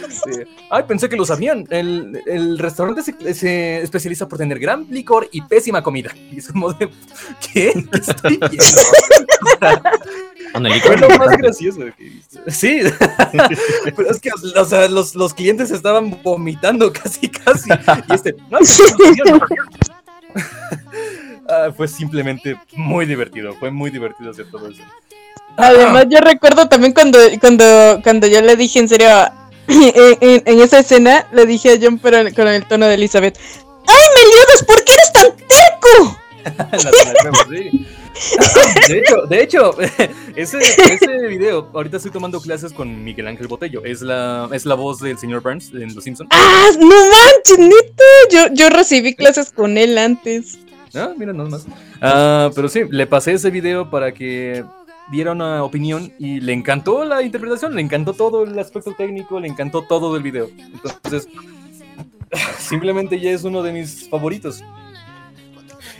[0.09, 0.41] Sí.
[0.69, 1.65] Ay, pensé que lo sabían.
[1.69, 6.11] El, el restaurante se, se especializa por tener gran licor y pésima comida.
[6.31, 6.89] Y es como de.
[7.53, 7.73] ¿Qué?
[7.91, 8.81] ¿Qué estoy viendo?
[10.53, 11.81] Con el Fue lo más gracioso.
[12.47, 12.81] Sí,
[13.95, 17.69] pero es que o sea, los, los clientes estaban vomitando casi, casi.
[18.09, 19.39] Y este, no, no,
[21.49, 23.55] Ah, fue simplemente muy divertido.
[23.55, 24.83] Fue muy divertido hacer todo eso.
[25.57, 29.07] Además, yo recuerdo también cuando, cuando, cuando yo le dije en serio,
[29.67, 33.37] en, en- en esa escena, le dije a John, pero con el tono de Elizabeth:
[33.87, 36.17] ¡Ay, Meliodas, ¿por qué eres tan terco?
[37.49, 37.85] Sí.
[38.89, 39.75] De hecho, de hecho
[40.35, 43.83] ese, ese video, ahorita estoy tomando clases con Miguel Ángel Botello.
[43.85, 46.29] Es la, es la voz del señor Burns en Los Simpsons.
[46.33, 48.03] ¡Ah, no manches, neta!
[48.29, 50.59] Yo, yo recibí clases con él antes.
[50.95, 51.65] Ah, mira, nada más.
[52.01, 54.65] Ah, pero sí, le pasé ese video para que
[55.11, 59.47] diera una opinión y le encantó la interpretación, le encantó todo el aspecto técnico, le
[59.47, 60.49] encantó todo del video.
[60.57, 61.27] Entonces,
[62.59, 64.63] simplemente ya es uno de mis favoritos.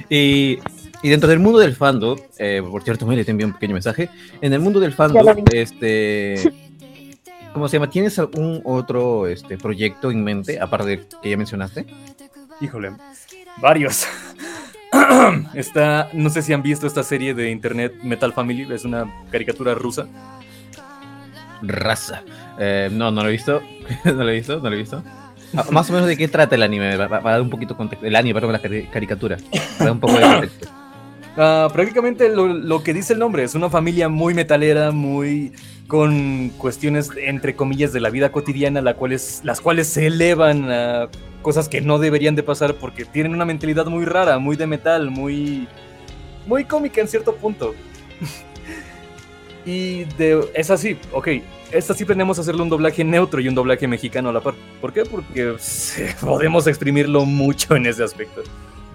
[0.09, 0.59] Y
[1.01, 4.09] Y dentro del mundo del fandom, eh, por cierto, me te envié un pequeño mensaje.
[4.41, 6.35] En el mundo del fandom, este.
[7.53, 7.89] ¿Cómo se llama?
[7.89, 11.85] ¿Tienes algún otro este, proyecto en mente, aparte del que ya mencionaste?
[12.61, 12.91] Híjole,
[13.61, 14.05] varios.
[15.53, 19.73] Está, no sé si han visto esta serie de internet Metal Family, es una caricatura
[19.75, 20.07] rusa.
[21.61, 22.23] Raza.
[22.57, 23.61] Eh, no, no lo he visto.
[24.05, 25.03] no lo he visto, no lo he visto.
[25.55, 28.05] Ah, más o menos de qué trata el anime, para, dar un poquito de contexto.
[28.05, 29.37] El anime, perdón, la cari- caricatura.
[29.51, 30.67] Para dar un poco de contexto.
[31.41, 35.53] Ah, prácticamente lo, lo que dice el nombre, es una familia muy metalera, muy
[35.87, 41.07] con cuestiones entre comillas de la vida cotidiana, la cuales, las cuales se elevan a
[41.41, 45.09] cosas que no deberían de pasar porque tienen una mentalidad muy rara, muy de metal,
[45.09, 45.67] muy,
[46.45, 47.73] muy cómica en cierto punto.
[49.65, 51.27] y de, es así, ok,
[51.71, 54.55] esta sí planeamos hacerle un doblaje neutro y un doblaje mexicano a la par.
[54.81, 55.03] ¿Por qué?
[55.03, 55.55] Porque
[56.21, 58.41] podemos exprimirlo mucho en ese aspecto.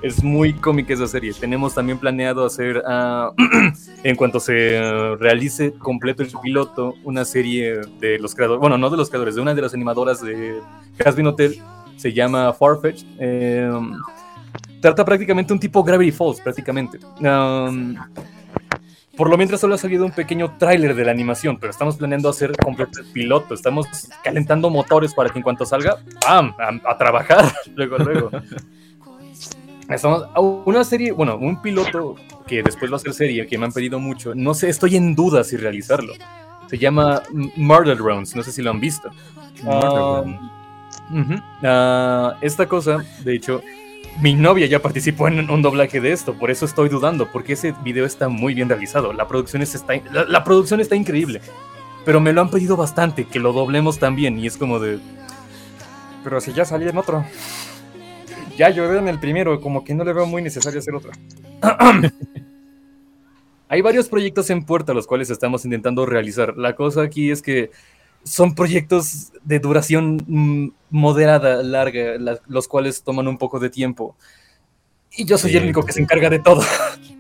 [0.03, 1.33] Es muy cómica esa serie.
[1.33, 3.33] Tenemos también planeado hacer, ah,
[4.05, 8.99] en cuanto se realice completo el piloto, una serie de los creadores, bueno, no de
[8.99, 10.61] los creadores, de una de las animadoras de
[11.03, 11.63] Hasbin Hotel.
[11.97, 13.05] Se llama Farfetch.
[13.19, 13.71] eh,
[14.81, 16.99] trata prácticamente un tipo Gravity Falls, prácticamente.
[17.21, 17.97] Um,
[19.17, 22.29] por lo mientras solo ha salido un pequeño tráiler de la animación, pero estamos planeando
[22.29, 23.55] hacer completo el piloto.
[23.55, 23.87] Estamos
[24.23, 26.55] calentando motores para que en cuanto salga, ¡pam!
[26.59, 27.53] A, a trabajar.
[27.75, 28.31] luego, luego.
[29.89, 33.67] Estamos a una serie, bueno, un piloto que después va a ser serie, que me
[33.67, 34.35] han pedido mucho.
[34.35, 36.13] No sé, estoy en duda si realizarlo.
[36.69, 37.23] Se llama
[37.57, 39.11] Murder Rounds, no sé si lo han visto.
[39.65, 40.39] Um,
[41.63, 43.63] Ah, esta cosa, de hecho,
[44.21, 47.75] mi novia ya participó en un doblaje de esto, por eso estoy dudando, porque ese
[47.83, 49.13] video está muy bien realizado.
[49.13, 51.41] La producción, es- está, la, la producción está increíble,
[52.05, 54.99] pero me lo han pedido bastante, que lo doblemos también, y es como de...
[56.23, 57.25] Pero si ya salí en otro.
[58.57, 61.11] Ya lloré en el primero, como que no le veo muy necesario hacer otro.
[63.69, 66.57] Hay varios proyectos en puerta los cuales estamos intentando realizar.
[66.57, 67.71] La cosa aquí es que
[68.25, 74.17] son proyectos de duración mm, moderada, larga, la- los cuales toman un poco de tiempo.
[75.17, 75.57] Y yo soy Sí.
[75.59, 76.63] el único que se encarga de todo.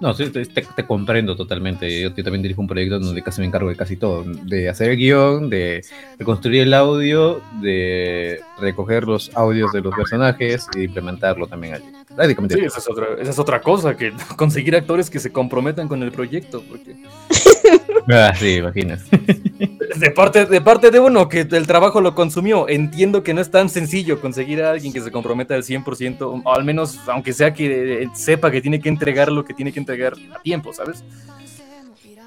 [0.00, 2.00] No, sí, te, te- te comprendo totalmente.
[2.00, 4.22] Yo, yo también dirijo un proyecto donde casi me encargo de casi todo.
[4.22, 5.84] De hacer el guion, de,
[6.16, 11.84] de construir el audio, de recoger los audios de los personajes e implementarlo también allí.
[12.18, 12.56] Prácticamente.
[12.56, 16.02] Sí, esa es otra, esa es otra cosa, que conseguir actores que se comprometan con
[16.02, 16.64] el proyecto.
[16.68, 16.96] Porque
[18.10, 19.04] Ah, sí, imaginas.
[19.96, 23.52] de, parte, de parte de uno que el trabajo lo consumió, entiendo que no es
[23.52, 27.54] tan sencillo conseguir a alguien que se comprometa al 100%, o al menos aunque sea
[27.54, 31.04] que eh, sepa que tiene que entregar lo que tiene que entregar a tiempo, ¿sabes?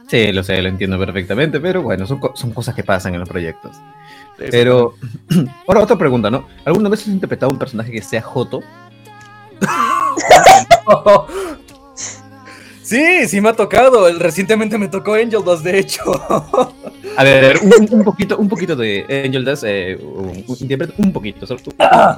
[0.07, 3.29] Sí, lo sé, lo entiendo perfectamente, pero bueno, son, son cosas que pasan en los
[3.29, 3.75] proyectos.
[4.37, 4.95] Pero,
[5.67, 6.47] ahora otra pregunta, ¿no?
[6.63, 8.61] ¿Alguna vez has interpretado un personaje que sea Joto?
[12.83, 14.11] Sí, sí me ha tocado.
[14.19, 16.01] Recientemente me tocó Angel 2, de hecho.
[17.17, 20.43] A ver, un, un poquito, un poquito de Angel Dust, eh, un-
[21.13, 22.15] poquito, solo tú- Ah.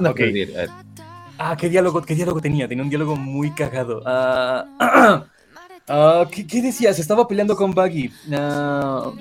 [1.38, 2.66] Ah, qué diálogo, qué diálogo tenía.
[2.66, 4.02] Tenía un diálogo muy cagado.
[4.04, 4.64] Ah,
[5.88, 6.92] ah, ¿qué, qué decía?
[6.94, 8.10] Se estaba peleando con Buggy.
[8.32, 9.12] Ah,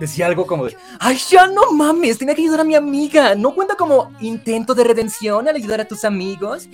[0.00, 3.34] decía algo como de, ay, ya no mames, tenía que ayudar a mi amiga.
[3.36, 6.68] ¿No cuenta como intento de redención al ayudar a tus amigos?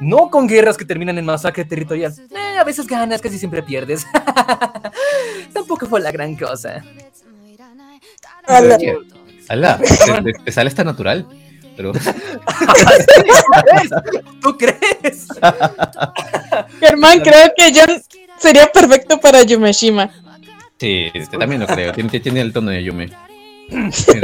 [0.00, 2.14] No con guerras que terminan en masacre territorial.
[2.30, 4.06] Eh, a veces ganas, casi siempre pierdes.
[5.52, 6.82] Tampoco fue la gran cosa.
[8.46, 8.78] Ala.
[9.48, 9.80] Alá,
[10.44, 11.26] te, sale esta natural.
[11.76, 11.92] Pero,
[14.42, 15.28] ¿Tú crees?
[16.80, 18.02] Germán, creo que John
[18.36, 20.10] sería perfecto para Yumeshima.
[20.76, 21.92] sí, este, también lo creo.
[21.92, 23.10] Tiene, tiene el tono de Yume.
[23.92, 24.20] Sí,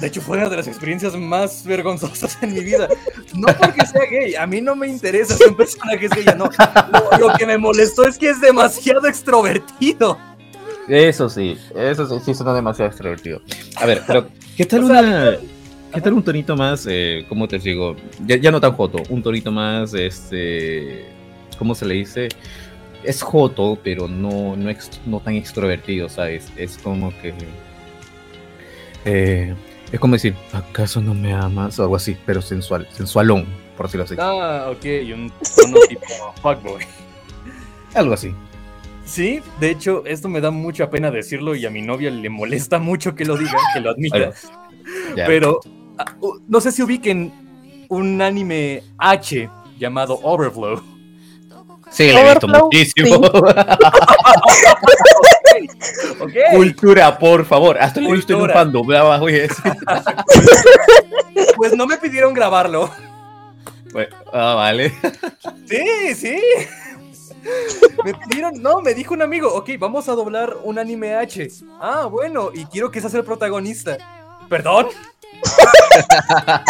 [0.00, 2.88] de hecho, fue una de las experiencias más vergonzosas en mi vida.
[3.34, 6.36] No porque sea gay, a mí no me interesa si un personaje es gay o
[6.36, 6.50] no.
[7.18, 10.18] Lo, lo que me molestó es que es demasiado extrovertido.
[10.88, 13.40] Eso sí, eso sí, sí suena demasiado extrovertido.
[13.76, 15.36] A ver, pero ¿qué tal O sea, una...
[15.92, 17.96] ¿Qué tal un tonito más, eh, cómo te digo?
[18.24, 21.04] Ya, ya no tan joto, un tonito más, este...
[21.58, 22.28] ¿Cómo se le dice?
[23.02, 26.48] Es joto, pero no, no, ex- no tan extrovertido, ¿sabes?
[26.56, 27.34] Es como que...
[29.04, 29.54] eh,
[29.92, 31.78] es como decir, ¿acaso no me amas?
[31.78, 34.14] O algo así, pero sensual, sensualón, por decirlo así.
[34.18, 36.04] Ah, ok, y un tono tipo
[36.42, 36.84] fuckboy.
[37.94, 38.32] Algo así.
[39.04, 42.78] Sí, de hecho, esto me da mucha pena decirlo y a mi novia le molesta
[42.78, 44.32] mucho que lo diga, que lo admita.
[45.16, 45.58] Pero
[45.98, 46.14] ah,
[46.46, 47.32] no sé si ubiquen
[47.88, 50.80] un anime H llamado Overflow.
[51.90, 53.16] Sí, le he visto muchísimo.
[56.20, 56.32] Ok.
[56.52, 57.78] Cultura, por favor.
[57.78, 58.86] Hasta lo he visto en un fandom.
[61.56, 62.90] Pues no me pidieron grabarlo.
[63.92, 64.92] Bueno, ah, vale.
[65.66, 66.40] Sí, sí.
[68.04, 71.48] Me pidieron, no, me dijo un amigo, ok, vamos a doblar un anime H.
[71.80, 73.96] Ah, bueno, y quiero que seas el protagonista.
[74.48, 74.88] ¿Perdón?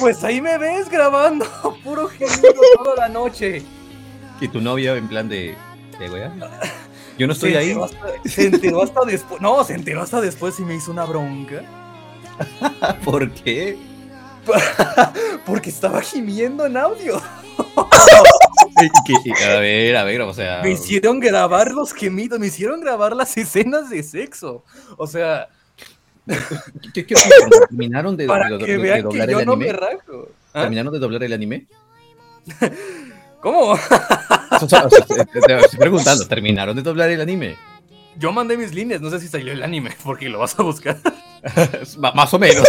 [0.00, 1.46] Pues ahí me ves grabando,
[1.84, 3.62] puro gemido toda la noche.
[4.40, 5.54] Y tu novia en plan de.
[5.98, 6.32] ¿De wea?
[7.18, 7.72] Yo no estoy Se ahí.
[7.80, 9.40] hasta- se enteró hasta después.
[9.40, 11.62] No, se enteró hasta después y me hizo una bronca.
[13.04, 13.78] ¿Por qué?
[15.46, 17.20] Porque estaba gimiendo en audio.
[19.46, 20.60] A ver, a ver, o sea.
[20.62, 24.64] Me hicieron grabar los gemidos, me hicieron grabar las escenas de sexo.
[24.96, 25.48] O sea,
[26.92, 27.50] ¿Qué, qué opinan?
[27.68, 30.28] ¿Terminaron de, para de- de- que vean que yo no me rajo.
[30.54, 30.60] ¿Ah?
[30.62, 31.66] ¿Terminaron de doblar el anime?
[33.40, 33.76] ¿Cómo?
[33.76, 37.56] Te, estoy preguntando, ¿terminaron de doblar el anime?
[38.16, 40.96] Yo mandé mis líneas, no sé si salió el anime, porque lo vas a buscar.
[42.14, 42.66] Más o menos.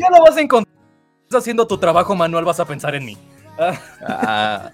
[0.00, 0.76] Ya lo vas a encontrar.
[1.22, 3.16] Estás haciendo tu trabajo manual, vas a pensar en mí.
[3.56, 4.72] Ah,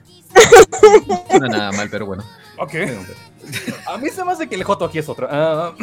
[1.39, 2.25] no nada mal, pero bueno.
[2.57, 2.75] ok.
[3.87, 5.29] A mí se me hace que el Joto aquí es otro.
[5.31, 5.75] Ah,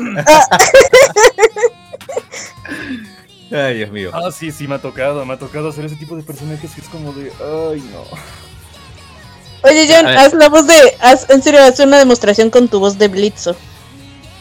[3.54, 4.12] Ay, Dios mío.
[4.14, 5.24] ah, sí, sí, me ha tocado.
[5.26, 7.32] Me ha tocado hacer ese tipo de personajes que es como de.
[7.40, 8.04] Ay, no.
[9.70, 10.74] Oye, John, haz la voz de.
[11.00, 13.56] Haz, en serio, haz una demostración con tu voz de Blitzo.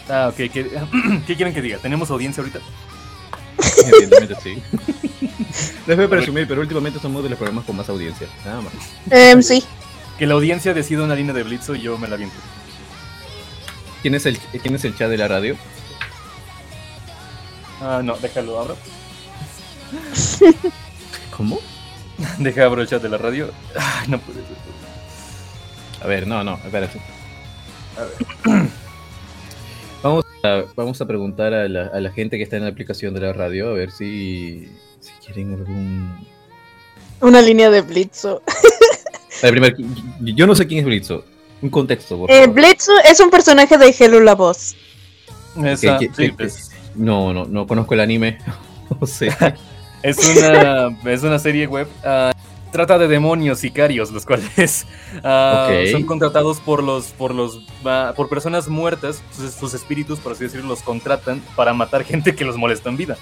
[0.08, 0.36] Ah, ok.
[0.50, 0.70] ¿Qué,
[1.26, 1.78] ¿qué quieren que diga?
[1.78, 2.60] ¿Tenemos audiencia ahorita?
[3.86, 4.62] Evidentemente sí.
[5.86, 8.26] Debe presumir, pero últimamente somos de los programas con más audiencia.
[8.44, 8.72] Nada más.
[9.10, 9.62] Em, sí.
[10.18, 12.36] Que la audiencia decida una línea de Blitzo y yo me la viento.
[14.00, 15.56] ¿Quién es el, quién es el chat de la radio?
[17.80, 18.76] Ah, no, déjalo, abro.
[21.36, 21.58] ¿Cómo?
[22.38, 23.50] Deja abro el chat de la radio.
[23.76, 24.56] Ay, no puede ser.
[26.02, 27.00] A ver, no, no, espérate.
[30.02, 33.14] Vamos a, vamos a preguntar a la, a la gente que está en la aplicación
[33.14, 36.26] de la radio a ver si, si quieren algún...
[37.20, 38.42] Una línea de Blitzo.
[38.48, 39.76] A ver, primero,
[40.20, 41.24] yo no sé quién es Blitzo.
[41.60, 42.54] Un contexto, por Eh, favor.
[42.56, 44.74] Blitzo es un personaje de Hello la voz.
[45.64, 48.38] Esa, ¿Qué- qué- sí, qué- pues, No, no, no conozco el anime.
[49.00, 49.54] O sea,
[50.02, 51.88] es, una, es una serie web.
[52.04, 52.32] ah,
[52.72, 54.86] trata de demonios sicarios, los cuales
[55.18, 55.90] Ok.
[55.92, 59.22] son contratados por los por los ah, por personas muertas.
[59.36, 62.96] Sus, sus espíritus, por así decirlo, los contratan para matar gente que los molesta en
[62.96, 63.16] vida.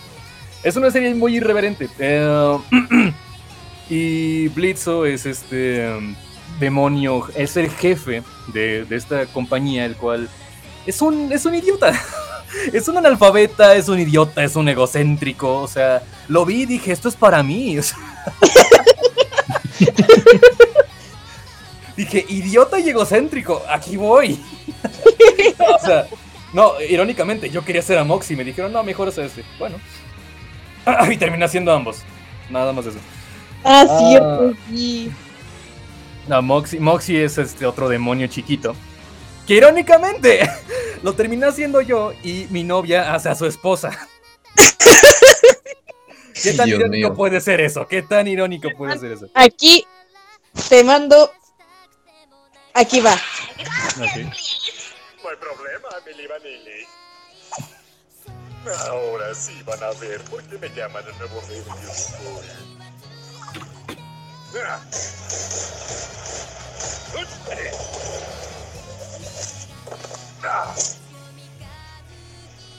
[0.63, 1.89] Es una serie muy irreverente.
[1.99, 2.59] eh,
[3.91, 6.15] y Blitzo es este um,
[6.61, 10.29] demonio, es el jefe de, de esta compañía, el cual
[10.87, 11.93] es un, es un idiota.
[12.73, 15.63] Es un analfabeta, es un idiota, es un egocéntrico.
[15.63, 17.79] O sea, lo vi y dije, esto es para mí.
[17.79, 17.99] o sea.
[21.97, 24.41] dije, idiota y egocéntrico, aquí voy.
[25.59, 26.07] o sea,
[26.53, 29.45] no, irónicamente, yo quería ser a Moxie me dijeron, no, mejor es este.
[29.59, 29.77] Bueno.
[31.11, 32.03] y terminé haciendo ambos.
[32.49, 32.99] Nada más eso.
[33.65, 33.99] Ah, Ah.
[34.09, 35.11] cierto, sí.
[36.27, 38.75] No, Moxie, Moxie es este otro demonio chiquito.
[39.51, 40.49] Que irónicamente
[41.03, 43.91] lo terminé haciendo yo y mi novia hace a su esposa.
[46.41, 47.17] ¿Qué tan Dios irónico mío.
[47.17, 47.85] puede ser eso?
[47.89, 49.27] ¿Qué tan irónico puede ser eso?
[49.35, 49.85] Aquí
[50.69, 51.33] te mando.
[52.75, 53.21] Aquí va.
[53.97, 56.87] No hay problema, Milly Vanilli.
[58.87, 61.61] Ahora sí van a ver por qué me llaman el nuevo rey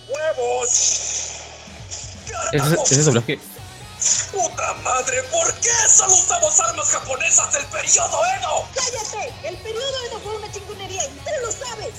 [0.10, 0.70] ¡Huevos!
[2.54, 3.40] ese, ese doblaje.
[4.32, 5.22] ¡Puta madre!
[5.32, 8.66] ¿Por qué solo usamos armas japonesas del periodo Edo?
[8.74, 9.34] ¡Cállate!
[9.48, 11.94] El periodo Edo fue una chingonería y tú lo sabes.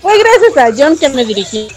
[0.00, 1.68] Fue gracias a John que me dirigí.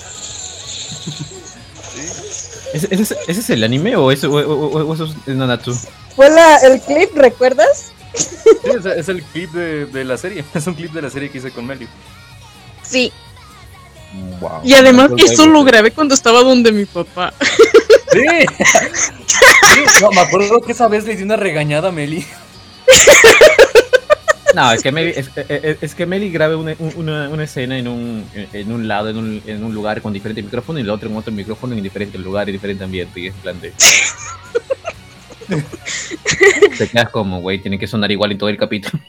[2.74, 5.36] ¿Ese, ese, es- ese es el anime o eso, o, o- o- o eso es
[5.36, 5.76] Nanatsu?
[6.16, 7.92] Fue la, el clip, ¿recuerdas?
[8.14, 10.46] Sí, es, es el clip de, de la serie.
[10.54, 11.88] Es un clip de la serie que hice con Meli.
[12.88, 13.12] Sí.
[14.40, 14.62] Wow.
[14.64, 17.34] Y además, eso lo grabé cuando estaba donde mi papá.
[18.12, 18.24] ¡Sí!
[19.76, 22.26] Sí, no, me acuerdo que esa vez le di una regañada a Meli.
[24.56, 27.90] No, es que Meli, es, es- es que Meli grabe una, una, una escena en
[27.90, 31.10] un, en un lado, en un, en un lugar con diferente micrófono y el otro
[31.10, 33.20] en otro micrófono en diferente lugar y diferente ambiente.
[33.20, 33.74] Y es en plan de.
[36.78, 39.04] Te quedas como, güey, tiene que sonar igual en todo el capítulo.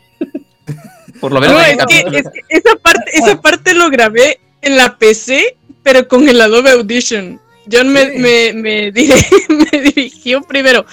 [1.20, 2.18] Por lo menos No, es que, capítulo.
[2.18, 6.70] es que esa parte, esa parte lo grabé en la PC, pero con el Adobe
[6.70, 7.40] Audition.
[7.70, 9.26] John me, me, me, diri-
[9.72, 10.84] me dirigió primero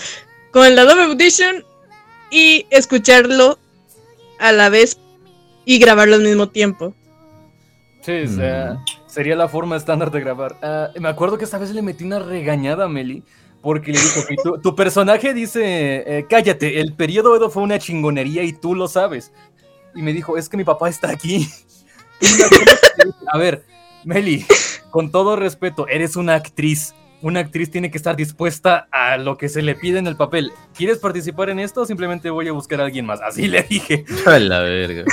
[0.52, 1.64] con el Adobe Audition
[2.32, 3.60] y escucharlo
[4.40, 4.98] a la vez
[5.66, 6.94] y grabarlo al mismo tiempo.
[8.02, 10.58] Sí, o sea, sería la forma estándar de grabar.
[10.62, 13.24] Ah, me acuerdo que esta vez le metí una regañada a Meli
[13.62, 15.62] Porque le dijo que tu, tu personaje dice,
[16.06, 19.32] eh, cállate, el periodo Edo fue una chingonería y tú lo sabes.
[19.96, 21.50] Y me dijo, es que mi papá está aquí.
[23.32, 23.66] A ver,
[24.04, 24.46] Meli,
[24.92, 26.94] con todo respeto, eres una actriz.
[27.22, 30.52] Una actriz tiene que estar dispuesta a lo que se le pide en el papel.
[30.76, 33.22] ¿Quieres participar en esto o simplemente voy a buscar a alguien más?
[33.22, 34.04] Así le dije.
[34.26, 35.06] A la verga.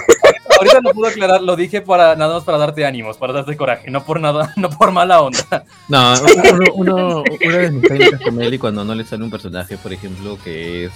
[0.58, 3.90] Ahorita lo puedo aclarar, lo dije para nada más para darte ánimos, para darte coraje,
[3.92, 5.64] no por nada, no por mala onda.
[5.88, 6.14] No,
[6.44, 9.92] uno, uno- una de mis técnicas con Meli cuando no le sale un personaje, por
[9.92, 10.92] ejemplo, que es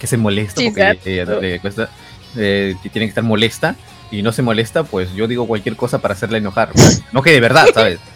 [0.00, 1.88] que se molesta porque le cuesta,
[2.36, 3.76] eh, que tiene que estar molesta
[4.10, 6.70] y no se molesta, pues yo digo cualquier cosa para hacerla enojar.
[7.12, 7.98] No que de verdad, ¿sabes?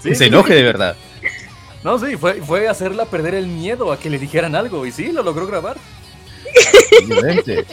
[0.00, 0.96] Sí, Que se enoje de verdad.
[1.82, 5.10] No, sí, fue, fue hacerla perder el miedo a que le dijeran algo, y sí,
[5.10, 5.76] lo logró grabar.
[7.04, 7.64] Obviamente.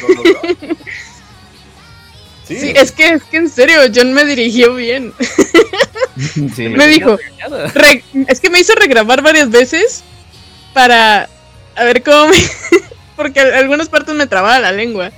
[0.00, 0.40] Lo logró.
[2.48, 5.12] Sí, Sí, es que, es que en serio, John me dirigió bien.
[6.54, 6.68] Sí.
[6.68, 7.16] Me dijo,
[7.74, 10.04] re- es que me hizo regrabar varias veces
[10.74, 11.26] para
[11.74, 12.36] a ver cómo me...
[13.16, 15.10] Porque algunas partes me trababa la lengua.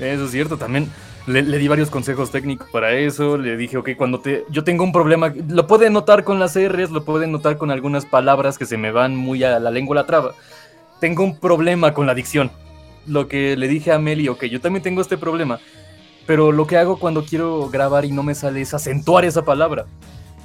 [0.00, 0.88] Eso es cierto, también
[1.26, 4.84] le, le di varios consejos técnicos para eso, le dije, ok, cuando te, yo tengo
[4.84, 8.66] un problema, lo pueden notar con las R's, lo pueden notar con algunas palabras que
[8.66, 10.34] se me van muy a la lengua, la traba.
[11.00, 12.50] Tengo un problema con la dicción.
[13.06, 15.60] Lo que le dije a Meli, ok, yo también tengo este problema,
[16.26, 19.86] pero lo que hago cuando quiero grabar y no me sale es acentuar esa palabra.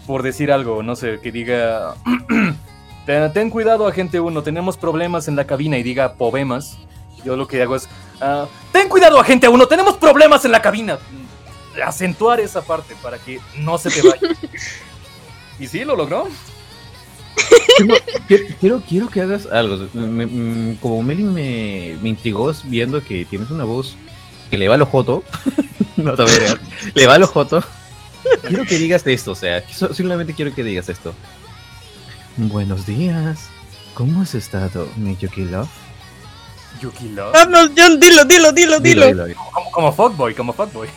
[0.08, 1.95] Por decir algo, no sé, que diga...
[3.06, 6.80] Ten, ten cuidado, agente 1, tenemos problemas en la cabina y diga poemas.
[7.26, 7.89] Yo lo que hago es...
[8.21, 10.99] ah, ten cuidado, agente 1, tenemos problemas en la cabina.
[11.86, 14.21] Acentuar esa parte para que no se te vaya.
[15.59, 16.28] y sí, lo logró.
[18.28, 19.88] Quiero, quiero, quiero que hagas algo.
[19.93, 23.97] Me- como Meli me, me intrigó viendo que tienes una voz
[24.49, 25.23] que le va a lo joto.
[25.97, 26.57] no te voy a.
[26.93, 27.61] Le va a lo joto.
[28.47, 31.13] Quiero que digas esto, o sea, simplemente quiero que digas esto.
[32.38, 33.49] Buenos días.
[33.93, 35.69] ¿Cómo has estado, mi Yuki Love?
[36.82, 37.34] Yuki Love.
[37.34, 39.07] Vamos, John, dilo, dilo, dilo, dilo.
[39.07, 39.39] dilo, dilo.
[39.53, 40.88] Como, como fuckboy, como fuckboy.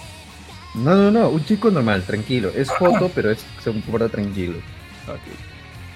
[0.75, 2.51] No, no, no, un chico normal, tranquilo.
[2.55, 4.59] Es joto, pero es, se comporta tranquilo.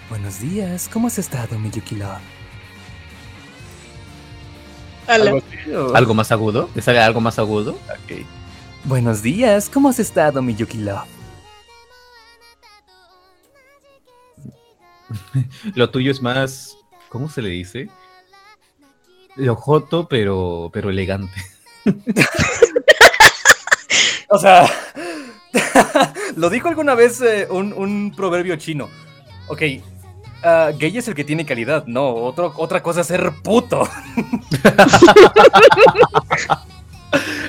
[0.09, 2.21] Buenos días, ¿cómo has estado, mi Yuki Love?
[5.07, 5.43] Algo
[5.95, 6.71] ¿Algo más agudo?
[6.73, 7.73] ¿Te sale algo más agudo?
[7.73, 8.25] Ok.
[8.85, 11.09] Buenos días, ¿cómo has estado, mi Yuki Love?
[15.75, 16.77] Lo tuyo es más.
[17.09, 17.89] ¿Cómo se le dice?
[19.37, 21.35] Lo joto, pero, pero elegante.
[24.35, 24.67] O sea,
[26.37, 28.89] lo dijo alguna vez eh, un, un proverbio chino.
[29.49, 29.61] Ok,
[30.43, 33.87] ah, gay es el que tiene calidad, no, otro, otra cosa es ser puto.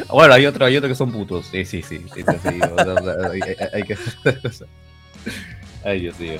[0.09, 1.45] Bueno, hay otro, hay otro que son putos.
[1.49, 2.05] Sí, sí, sí.
[2.13, 3.97] sí, sí, sí, o sea, hay, hay- hay que
[5.85, 6.39] Ay, Dios mío.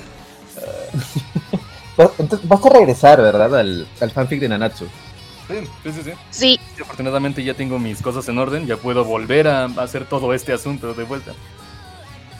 [2.19, 3.57] Entonces, vas a regresar, ¿verdad?
[3.57, 4.87] Al, al fanfic de Nanatsu.
[5.83, 6.59] Sí, sí, sí, sí.
[6.81, 10.93] Afortunadamente ya tengo mis cosas en orden, ya puedo volver a hacer todo este asunto
[10.93, 11.33] de vuelta.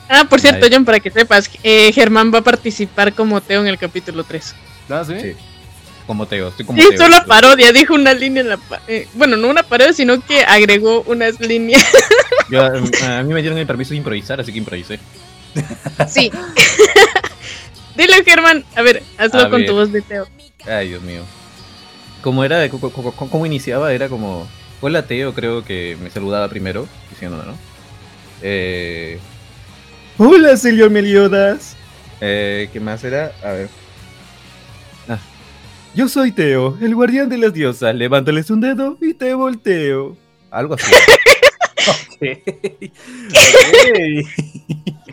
[0.09, 0.67] Ah, por cierto.
[0.71, 4.55] John, para que sepas, eh, Germán va a participar como Teo en el capítulo 3.
[4.89, 5.13] ¿Ah, sí?
[5.19, 5.33] Sí.
[6.05, 6.97] Como Teo, estoy como Sí, Teo.
[6.97, 8.57] solo parodia, dijo una línea en la...
[8.57, 11.85] pa- eh, bueno, no una parodia, sino que agregó unas líneas.
[12.49, 14.99] Yo, um, a mí me dieron el permiso de improvisar, así que improvisé.
[16.09, 16.29] Sí.
[17.95, 18.65] Dile, Germán.
[18.75, 19.69] A ver, hazlo A con ver.
[19.69, 20.27] tu voz de Teo.
[20.65, 21.21] Ay, Dios mío.
[22.23, 24.47] Como era, co- co- co- cómo iniciaba, era como.
[24.81, 27.55] Hola Teo, creo que me saludaba primero, diciendo, ¿no?
[28.41, 29.19] Eh...
[30.17, 31.75] Hola, señor Meliodas.
[32.21, 33.31] Eh, ¿Qué más era?
[33.43, 33.69] A ver.
[35.09, 35.19] Ah.
[35.93, 37.93] Yo soy Teo, el guardián de las diosas.
[37.95, 40.17] Levántales un dedo y te volteo.
[40.49, 40.91] Algo así.
[41.85, 42.25] Ok.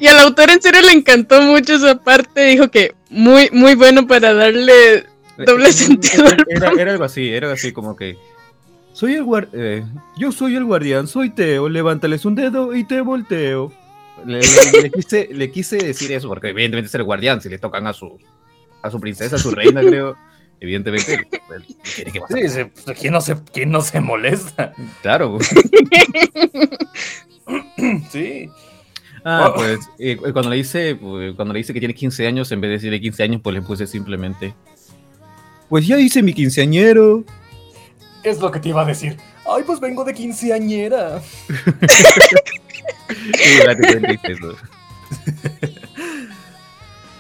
[0.01, 2.45] Y al autor en serio le encantó mucho esa parte.
[2.45, 5.05] Dijo que muy, muy bueno para darle
[5.47, 6.27] doble sentido.
[6.27, 8.17] al Era, era algo así, era algo así como que.
[8.93, 9.85] Soy el guar eh,
[10.19, 13.73] yo soy el guardián, soy Teo, levántales un dedo y te volteo.
[14.27, 17.59] Le, le- le quise, le quise decir eso, porque evidentemente es el guardián, si le
[17.59, 18.19] tocan a su
[18.83, 20.17] a su princesa, a su reina, creo.
[20.63, 21.63] Evidentemente, pues,
[21.95, 22.39] tiene que pasar.
[22.39, 24.75] Sí, se- ¿quién, no se, ¿quién no se molesta?
[25.03, 25.39] Claro.
[28.11, 28.49] Sí.
[29.25, 32.61] Ah, pues eh, cuando le dice, pues, cuando le dice que tiene 15 años, en
[32.61, 34.55] vez de decirle 15 años, pues le puse simplemente.
[35.71, 37.25] Pues ya hice mi quinceañero.
[38.25, 39.17] Es lo que te iba a decir.
[39.49, 41.23] Ay, pues vengo de quinceañera.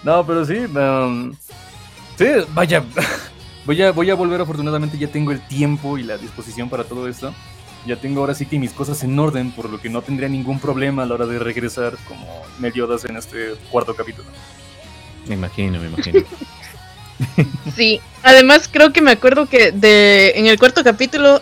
[0.03, 0.55] No, pero sí.
[0.55, 1.35] um,
[2.17, 2.83] sí, vaya.
[3.67, 7.07] Voy a, voy a volver, afortunadamente ya tengo el tiempo y la disposición para todo
[7.07, 7.35] esto.
[7.87, 10.59] Ya tengo ahora sí que mis cosas en orden, por lo que no tendría ningún
[10.59, 12.27] problema a la hora de regresar como
[12.59, 14.27] Meliodas en este cuarto capítulo.
[15.29, 16.21] Me imagino, me imagino.
[17.77, 21.41] Sí, además creo que me acuerdo que de en el cuarto capítulo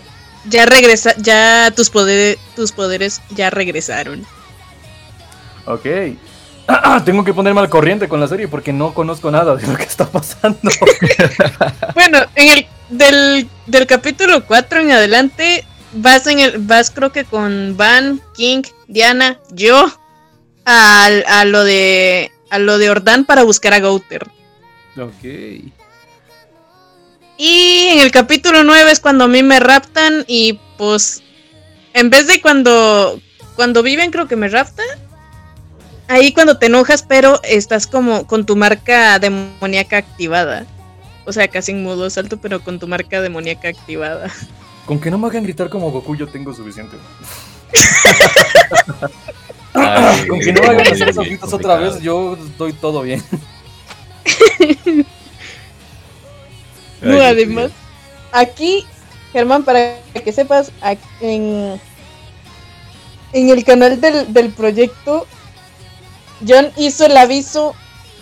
[0.48, 4.24] ya regresa, ya tus poderes, tus poderes ya regresaron.
[5.66, 5.86] Ok.
[7.04, 9.82] Tengo que ponerme al corriente con la serie porque no conozco nada de lo que
[9.84, 10.58] está pasando.
[11.94, 17.24] Bueno, en el del, del capítulo 4 en adelante vas en el vas creo que
[17.24, 19.90] con Van, King, Diana, yo
[20.64, 24.26] al- a, lo de a lo de Ordan para buscar a Gouter.
[25.04, 25.24] Ok.
[27.38, 31.22] Y en el capítulo 9 es cuando a mí me raptan y pues
[31.94, 33.20] en vez de cuando
[33.54, 34.86] cuando viven creo que me raptan.
[36.08, 40.66] Ahí cuando te enojas pero estás como con tu marca demoníaca activada.
[41.26, 44.30] O sea, casi en modo salto pero con tu marca demoníaca activada.
[44.86, 46.96] Con que no me hagan gritar como Goku yo tengo suficiente.
[49.74, 53.22] Ay, Con que no me hagan hacer esos gritos otra vez yo estoy todo bien.
[57.00, 57.70] No, además,
[58.32, 58.84] aquí,
[59.32, 61.80] Germán, para que sepas, ac- en,
[63.32, 65.26] en el canal del, del proyecto,
[66.46, 67.74] John hizo el aviso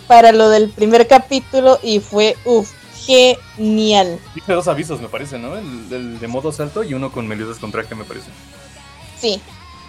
[0.07, 2.71] para lo del primer capítulo y fue, uff,
[3.05, 4.19] genial.
[4.35, 5.57] Dije dos avisos, me parece, ¿no?
[5.57, 8.27] El, el de modo salto y uno con Meliodas con traje, me parece.
[9.19, 9.41] Sí.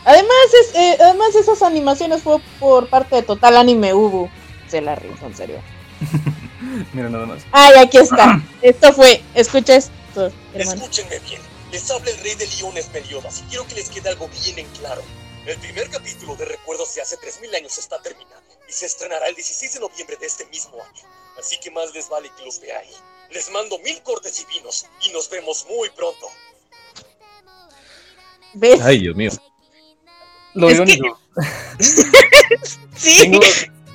[0.05, 4.31] Además, es, eh, además esas animaciones fue por parte de Total Anime Ubu.
[4.69, 5.57] Se la rifó, en serio.
[6.93, 7.43] Mira nada más.
[7.53, 8.41] Ay, aquí está.
[8.63, 10.83] Esto fue, escucha esto, hermano.
[10.83, 11.41] Escúchenme bien.
[11.73, 14.67] Les habla el rey de Leones Meliodas y quiero que les quede algo bien en
[14.79, 15.03] claro.
[15.47, 19.35] El primer capítulo de Recuerdos de hace 3000 años está terminado y se estrenará el
[19.35, 21.03] 16 de noviembre de este mismo año.
[21.39, 22.97] Así que más les vale que los veáis.
[23.31, 26.27] Les mando mil cortes divinos y nos vemos muy pronto.
[28.55, 28.81] ¿Ves?
[28.83, 29.31] Ay, Dios mío.
[30.55, 30.99] Lo Es que-
[32.97, 33.19] sí.
[33.21, 33.41] Tengo,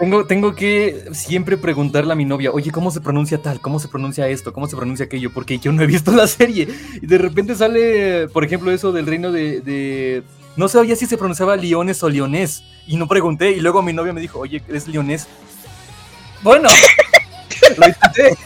[0.04, 3.60] tengo, tengo que siempre preguntarle a mi novia, oye, ¿cómo se pronuncia tal?
[3.62, 4.52] ¿Cómo se pronuncia esto?
[4.54, 5.32] ¿Cómo se pronuncia aquello?
[5.34, 6.68] Porque yo no he visto la serie.
[7.02, 9.62] Y de repente sale, por ejemplo, eso del reino de...
[9.62, 10.24] de-
[10.58, 12.64] No sabía si se pronunciaba Leones o Leonés.
[12.86, 13.52] Y no pregunté.
[13.52, 15.28] Y luego mi novia me dijo, oye, ¿es Leonés?
[16.42, 16.68] Bueno,
[17.78, 18.38] lo intenté.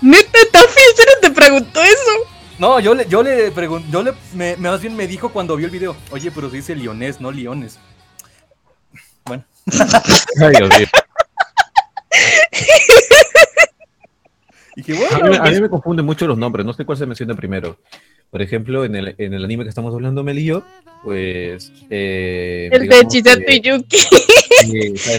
[0.00, 2.12] Neta, Taffy, ¿en serio te preguntó eso?
[2.58, 5.66] No, yo le, yo le pregunté, yo le, me, más bien me dijo cuando vio
[5.66, 7.78] el video, oye, pero se dice Leonés, no Leones.
[9.66, 9.86] Bueno.
[10.40, 10.86] Ay, Dios mío.
[14.76, 17.06] Y que A mí, a mí me confunden mucho los nombres, no sé cuál se
[17.06, 17.78] menciona primero.
[18.30, 20.64] Por ejemplo, en el, en el anime que estamos hablando, Mel y yo,
[21.04, 21.70] pues.
[21.90, 23.98] eh, El de Chisato y Yuki.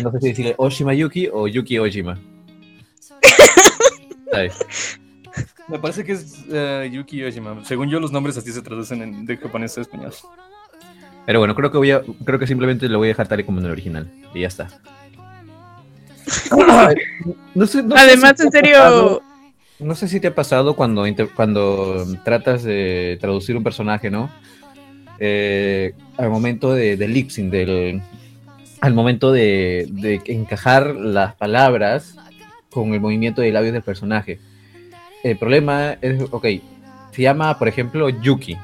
[0.03, 2.19] No sé si decirle Oshima Yuki o Yuki Ojima.
[4.31, 4.53] ¿Sabes?
[5.69, 7.63] me parece que es eh, Yuki Yoshima.
[7.63, 10.13] Según yo, los nombres así se traducen en, de japonés a español.
[11.25, 13.43] Pero bueno, creo que voy a, creo que simplemente lo voy a dejar tal y
[13.43, 14.11] como en el original.
[14.33, 14.67] Y ya está.
[17.53, 19.21] No sé- no sé Además, si en serio, pasado-
[19.79, 21.05] no sé si te ha pasado cuando,
[21.35, 24.29] cuando tratas de traducir un personaje, ¿no?
[25.19, 28.01] Eh, al momento de, del lip sync, del,
[28.81, 32.15] al momento de, de encajar las palabras
[32.69, 34.39] con el movimiento de labios del personaje.
[35.23, 36.45] El problema es, ok,
[37.11, 38.57] se llama, por ejemplo, Yuki.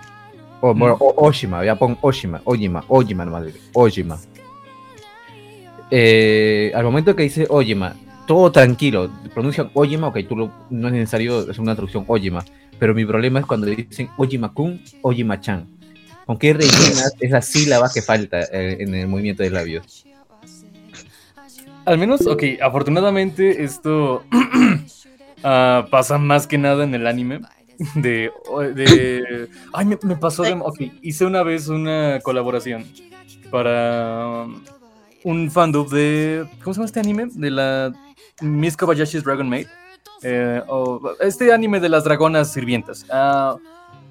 [0.62, 1.62] O, bueno, o- Oshima,
[2.02, 4.18] Oshima, Ojima, Ojima nomás, Ojima.
[5.90, 7.96] Eh, al momento que dice Ojima,
[8.28, 12.46] todo tranquilo, pronuncian Ojima, ok, tú lo- no es necesario hacer una traducción Ojima,
[12.80, 15.68] pero mi problema es cuando dicen Ojima-kun, Ojima-chan.
[16.26, 20.06] ¿Con qué rellenas esa sílaba que falta eh, en el movimiento de labios?
[21.84, 24.24] Al menos, ok, afortunadamente esto
[25.44, 27.42] ah, pasa más que nada en el anime.
[27.96, 28.32] De.
[28.76, 30.54] de ay, me, pasó de.
[30.54, 32.86] Ok, hice una vez una colaboración
[33.50, 34.62] para um,
[35.24, 36.48] un fandom de.
[36.64, 37.28] ¿Cómo se llama este anime?
[37.32, 37.92] De la
[38.42, 39.68] Miss Kobayashi's Dragon Maid.
[40.22, 40.62] Eh,
[41.22, 43.06] este anime de las dragonas sirvientas.
[43.12, 43.56] ah,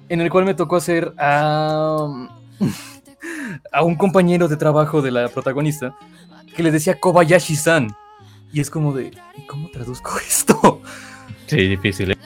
[0.09, 2.27] en el cual me tocó hacer a.
[3.71, 5.95] a un compañero de trabajo de la protagonista
[6.55, 7.95] que le decía Kobayashi-san.
[8.51, 10.81] Y es como de, ¿y cómo traduzco esto?
[11.47, 12.11] Sí, difícil.
[12.11, 12.17] ¿eh?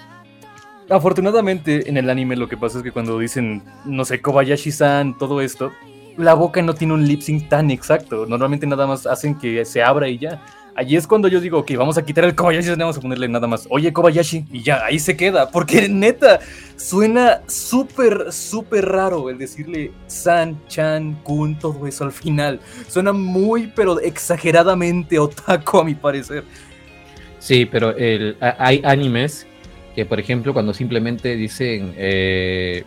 [0.89, 5.41] Afortunadamente en el anime lo que pasa es que cuando dicen, no sé, Kobayashi-san, todo
[5.41, 5.71] esto,
[6.17, 8.25] la boca no tiene un lip sync tan exacto.
[8.27, 10.41] Normalmente nada más hacen que se abra y ya.
[10.75, 13.47] Allí es cuando yo digo, ok, vamos a quitar el Kobayashi, vamos a ponerle nada
[13.47, 15.49] más, oye Kobayashi, y ya, ahí se queda.
[15.49, 16.39] Porque neta,
[16.75, 22.59] suena súper, súper raro el decirle San, Chan, Kun, todo eso al final.
[22.87, 26.43] Suena muy, pero exageradamente otaku a mi parecer.
[27.39, 29.47] Sí, pero el, hay animes
[29.95, 32.83] que, por ejemplo, cuando simplemente dicen eh,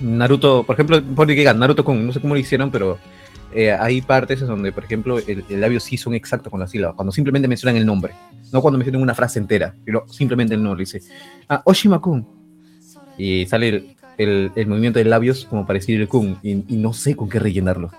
[0.00, 2.98] Naruto, por ejemplo, por que Naruto con, no sé cómo lo hicieron, pero
[3.54, 6.96] eh, hay partes donde, por ejemplo, el, el labio sí son exactos con las sílabas,
[6.96, 8.14] cuando simplemente mencionan el nombre,
[8.52, 10.80] no cuando mencionan una frase entera, pero simplemente el nombre.
[10.82, 11.02] Dice,
[11.48, 12.26] ah, Oshima-kun.
[13.16, 16.76] Y sale el, el- el movimiento de labios como para decir el kun, y, y
[16.78, 17.90] no sé con qué rellenarlo.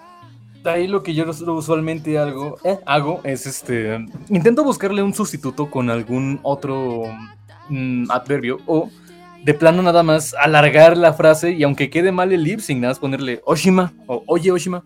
[0.65, 4.03] Ahí lo que yo usualmente hago, eh, hago es este.
[4.29, 7.03] Intento buscarle un sustituto con algún otro
[7.69, 8.89] mm, adverbio o
[9.43, 12.91] de plano nada más alargar la frase y aunque quede mal el lip sync, nada
[12.91, 14.83] más ponerle Oshima o Oye Oshima.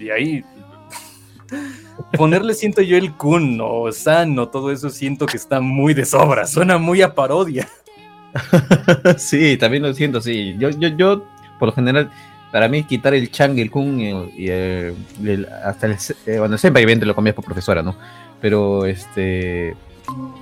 [0.00, 0.44] Y ahí
[2.16, 6.04] ponerle siento yo el kun o san o todo eso siento que está muy de
[6.04, 7.68] sobra, suena muy a parodia.
[9.18, 10.56] sí, también lo siento, sí.
[10.58, 11.24] Yo, yo, yo,
[11.58, 12.10] por lo general,
[12.50, 14.08] para mí quitar el chang, el kun y,
[14.48, 15.96] el- y el- hasta el,
[16.26, 17.94] eh, bueno, senpai evidentemente lo cambias por profesora, ¿no?
[18.40, 19.76] Pero este,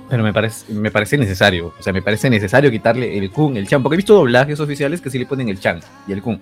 [0.09, 3.67] pero me parece, me parece necesario, o sea, me parece necesario quitarle el kun, el
[3.67, 6.41] chang, porque he visto doblajes oficiales que sí le ponen el chang y el kun.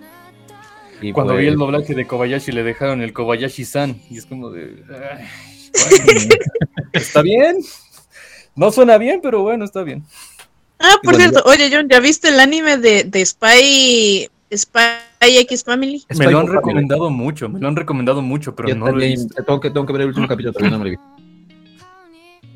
[1.02, 4.50] Y Cuando pues, vi el doblaje de Kobayashi le dejaron el Kobayashi-san y es como
[4.50, 4.84] de...
[4.90, 5.26] ay,
[6.06, 6.36] bueno,
[6.94, 7.58] está bien.
[8.56, 10.04] No suena bien, pero bueno, está bien.
[10.80, 15.64] Ah, por Igual, cierto, oye John, ¿ya viste el anime de, de Spy, Spy X
[15.64, 16.00] Family?
[16.00, 16.56] Spy me lo han Family.
[16.58, 19.44] recomendado mucho, me lo han recomendado mucho, pero yo no lo he también visto.
[19.44, 21.19] tengo que, tengo que ver el último capítulo, todavía no me lo he visto.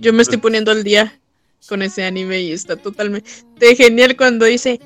[0.04, 1.18] Yo me estoy poniendo al día
[1.68, 4.80] con ese anime y está totalmente genial cuando dice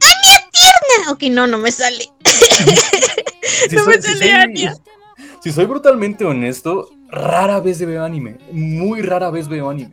[0.00, 1.10] ¡Anya tierna!
[1.12, 2.04] Ok, no, no me sale.
[3.68, 4.74] Si No me soy, si sale soy- Anya.
[5.42, 8.38] si soy brutalmente honesto, rara vez veo anime.
[8.50, 9.92] Muy rara vez veo anime.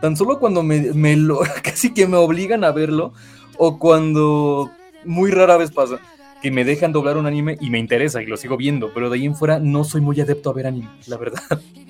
[0.00, 3.12] Tan solo cuando me, me lo, casi que me obligan a verlo,
[3.58, 4.70] o cuando
[5.04, 5.98] muy rara vez pasa
[6.42, 9.18] que me dejan doblar un anime y me interesa y lo sigo viendo, pero de
[9.18, 11.42] ahí en fuera no soy muy adepto a ver anime, la verdad.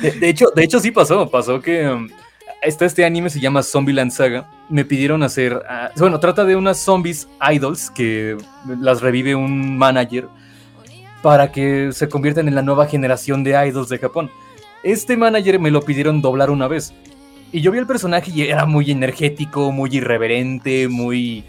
[0.00, 2.08] De, hecho, de hecho sí pasó, pasó que um,
[2.62, 4.48] este anime se llama Zombieland Saga.
[4.68, 8.36] Me pidieron hacer, ah, bueno, trata de unas zombies idols que
[8.80, 10.28] las revive un manager
[11.22, 14.30] para que se conviertan en la nueva generación de idols de Japón.
[14.82, 16.94] Este manager me lo pidieron doblar una vez.
[17.50, 21.44] Y yo vi el personaje y era muy energético, muy irreverente, muy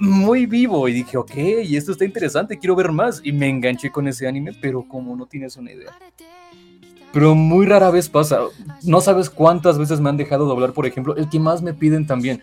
[0.00, 3.20] muy vivo y dije, ok, y esto está interesante, quiero ver más.
[3.22, 5.92] Y me enganché con ese anime, pero como no tienes una idea.
[7.12, 8.40] Pero muy rara vez pasa.
[8.82, 12.06] No sabes cuántas veces me han dejado doblar, por ejemplo, el que más me piden
[12.06, 12.42] también.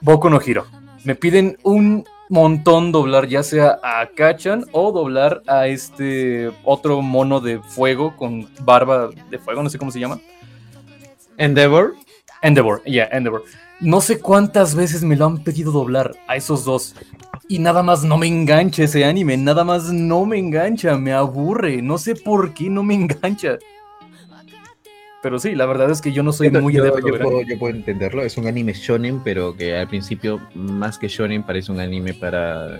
[0.00, 0.66] Boku no Hiro.
[1.04, 7.40] Me piden un montón doblar, ya sea a Kachan o doblar a este otro mono
[7.40, 10.20] de fuego con barba de fuego, no sé cómo se llama.
[11.36, 11.94] Endeavor,
[12.42, 13.44] Endeavor, yeah, Endeavor.
[13.80, 16.94] No sé cuántas veces me lo han pedido doblar a esos dos.
[17.48, 21.80] Y nada más no me engancha ese anime, nada más no me engancha, me aburre.
[21.80, 23.58] No sé por qué no me engancha.
[25.20, 27.58] Pero sí, la verdad es que yo no soy muy yo, adepto yo puedo, yo
[27.58, 28.22] puedo entenderlo.
[28.22, 32.78] Es un anime shonen, pero que al principio, más que shonen, parece un anime para,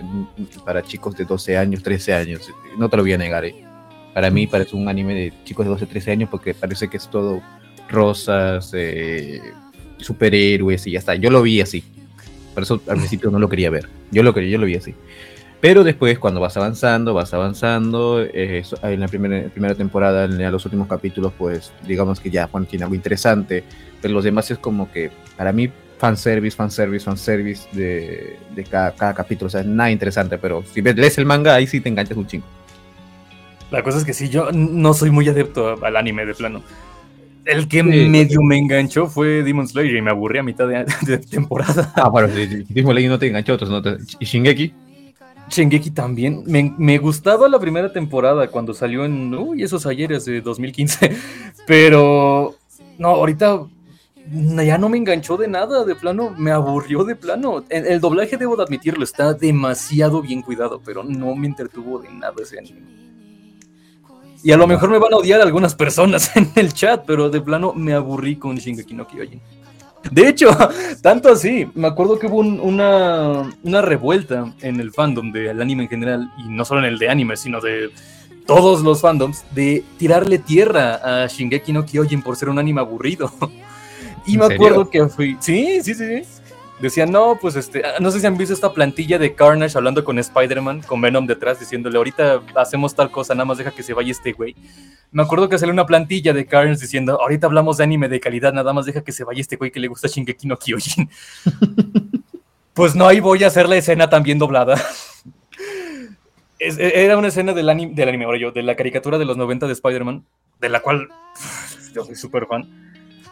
[0.65, 2.49] para chicos de 12 años, 13 años.
[2.77, 3.43] No te lo voy a negar.
[3.43, 3.65] eh.
[4.13, 7.09] Para mí parece un anime de chicos de 12, 13 años porque parece que es
[7.09, 7.41] todo
[7.89, 9.41] rosas, eh,
[9.99, 11.15] superhéroes y ya está.
[11.15, 11.83] Yo lo vi así.
[12.53, 13.87] Por eso al principio no lo quería ver.
[14.11, 14.95] Yo lo quería, yo lo vi así.
[15.61, 20.63] Pero después, cuando vas avanzando, vas avanzando, eh, en la primera, primera temporada, en los
[20.65, 23.65] últimos capítulos, pues digamos que ya Juan tiene algo interesante,
[24.01, 29.13] pero los demás es como que, para mí, fanservice, fanservice, fanservice de, de cada, cada
[29.13, 32.25] capítulo, o sea, nada interesante, pero si lees el manga, ahí sí te enganchas un
[32.25, 32.45] chingo.
[33.69, 36.63] La cosa es que sí, yo no soy muy adepto al anime de plano.
[37.45, 37.83] El que Sí.
[38.09, 41.91] medio me enganchó fue Demon Slayer y me aburrí a mitad de, de temporada.
[41.95, 43.97] Ah, bueno, si mismo Ley no te enganchó, otros no te...
[44.19, 44.73] ¿Y Shingeki?
[45.49, 46.43] Shingeki también.
[46.45, 49.33] Me, me gustaba la primera temporada cuando salió en.
[49.33, 51.15] Uy, esos ayeres de 2015.
[51.67, 52.55] Pero.
[52.97, 53.61] No, ahorita.
[54.31, 57.63] Ya no me enganchó de nada, de plano, me aburrió de plano.
[57.69, 62.09] El, el doblaje, debo de admitirlo, está demasiado bien cuidado, pero no me entretuvo de
[62.11, 62.79] nada ese anime.
[64.43, 67.41] Y a lo mejor me van a odiar algunas personas en el chat, pero de
[67.41, 69.41] plano me aburrí con Shingeki no Kyojin.
[70.11, 70.49] De hecho,
[71.01, 75.83] tanto así, me acuerdo que hubo un- una, una revuelta en el fandom del anime
[75.83, 77.89] en general, y no solo en el de anime, sino de
[78.45, 83.31] todos los fandoms, de tirarle tierra a Shingeki no Kyojin por ser un anime aburrido.
[84.25, 85.37] Y ¿En me acuerdo que fui.
[85.39, 86.23] Sí, sí, sí.
[86.23, 86.38] sí.
[86.79, 87.83] Decían, no, pues este.
[87.85, 91.27] ah, No sé si han visto esta plantilla de Carnage hablando con Spider-Man, con Venom
[91.27, 94.55] detrás, diciéndole, ahorita hacemos tal cosa, nada más deja que se vaya este güey.
[95.11, 98.53] Me acuerdo que salió una plantilla de Carnage diciendo, ahorita hablamos de anime de calidad,
[98.53, 101.09] nada más deja que se vaya este güey que le gusta Shingeki no Kyojin.
[102.73, 104.75] pues no, ahí voy a hacer la escena también doblada.
[106.59, 109.25] Es- e- era una escena del anime, del anime, ahora yo, de la caricatura de
[109.25, 110.25] los 90 de Spider-Man,
[110.61, 111.07] de la cual
[111.93, 112.88] yo soy súper fan.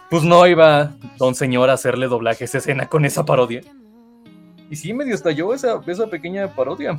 [0.10, 3.62] Pues no iba Don Señor a hacerle doblaje a esa escena con esa parodia.
[4.70, 6.98] Y sí, medio estalló esa, esa pequeña parodia.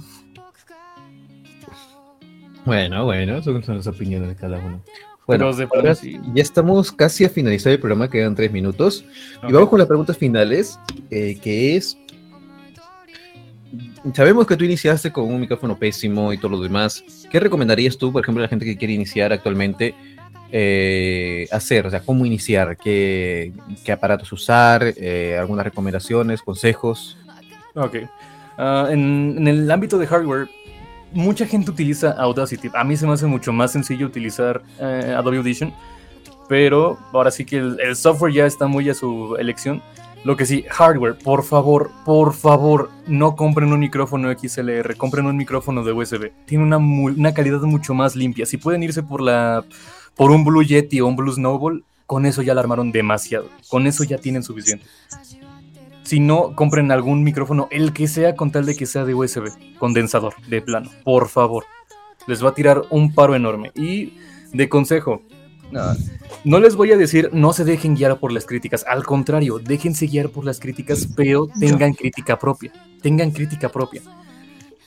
[2.64, 4.82] Bueno, bueno, son, son las opiniones de cada uno.
[5.26, 6.18] Bueno, Pero de ahora sí.
[6.34, 9.04] ya estamos casi a finalizar el programa, quedan tres minutos.
[9.46, 10.78] Y vamos con las preguntas finales,
[11.10, 11.98] eh, que es...
[14.14, 17.04] Sabemos que tú iniciaste con un micrófono pésimo y todo lo demás.
[17.30, 19.94] ¿Qué recomendarías tú, por ejemplo, a la gente que quiere iniciar actualmente,
[20.50, 21.86] eh, hacer?
[21.86, 22.76] O sea, ¿cómo iniciar?
[22.76, 23.52] ¿Qué,
[23.92, 24.94] aparatos usar?
[24.96, 27.16] Eh, ¿Algunas recomendaciones, consejos?
[27.74, 27.96] Ok.
[28.56, 30.48] Ah, en, el ámbito de hardware,
[31.12, 32.70] mucha gente utiliza Audacity.
[32.74, 35.72] A mí se me hace mucho más sencillo utilizar eh, Adobe Audition,
[36.48, 39.82] pero ahora sí que el, software ya está muy a su elección.
[40.24, 45.36] Lo que sí, hardware, por favor, por favor, no compren un micrófono XLR, compren un
[45.36, 46.32] micrófono de USB.
[46.44, 48.44] Tiene una calidad mucho más limpia.
[48.44, 49.64] Si pueden irse por la
[50.18, 53.48] por un Blue Yeti o un Blue Snowball, con eso ya la armaron demasiado.
[53.68, 54.84] Con eso ya tienen suficiente.
[56.02, 59.50] Si no, compren algún micrófono, el que sea, con tal de que sea de USB,
[59.78, 61.64] condensador, de plano, por favor.
[62.26, 63.70] Les va a tirar un paro enorme.
[63.74, 64.14] Y
[64.52, 65.22] de consejo,
[66.44, 70.06] no les voy a decir no se dejen guiar por las críticas, al contrario, déjense
[70.06, 74.02] guiar por las críticas, pero tengan crítica propia, tengan crítica propia.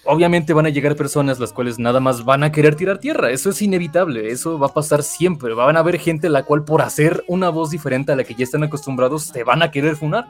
[0.03, 3.51] Obviamente van a llegar personas las cuales nada más van a querer tirar tierra, eso
[3.51, 7.23] es inevitable, eso va a pasar siempre, van a haber gente la cual por hacer
[7.27, 10.27] una voz diferente a la que ya están acostumbrados te van a querer funar.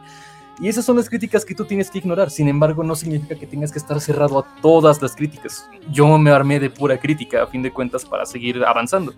[0.60, 2.30] Y esas son las críticas que tú tienes que ignorar.
[2.30, 5.68] Sin embargo, no significa que tengas que estar cerrado a todas las críticas.
[5.92, 9.14] Yo me armé de pura crítica, a fin de cuentas, para seguir avanzando.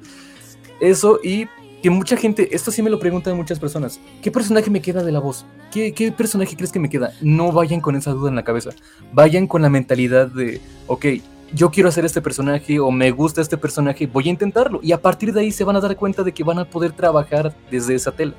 [0.79, 1.47] Eso y
[1.83, 5.11] que mucha gente, esto sí me lo preguntan muchas personas, ¿qué personaje me queda de
[5.11, 5.45] la voz?
[5.69, 7.11] ¿Qué, qué personaje crees que me queda?
[7.19, 8.69] No vayan con esa duda en la cabeza.
[9.11, 11.05] Vayan con la mentalidad de, ok,
[11.53, 14.79] yo quiero hacer este personaje o me gusta este personaje, voy a intentarlo.
[14.81, 16.93] Y a partir de ahí se van a dar cuenta de que van a poder
[16.93, 18.33] trabajar desde esa tela.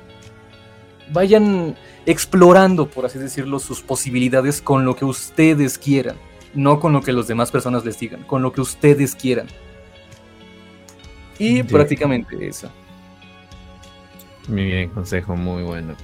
[1.13, 1.75] Vayan
[2.07, 6.15] explorando, por así decirlo, sus posibilidades con lo que ustedes quieran,
[6.55, 9.45] no con lo que las demás personas les digan, con lo que ustedes quieran.
[11.37, 12.71] Y prácticamente eso.
[14.47, 15.95] Muy bien, consejo, muy bueno.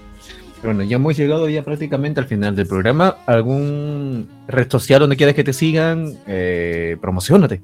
[0.63, 3.17] Bueno, ya hemos llegado ya prácticamente al final del programa.
[3.25, 6.19] ¿Algún red social donde quieras que te sigan?
[6.27, 7.61] Eh, promocionate.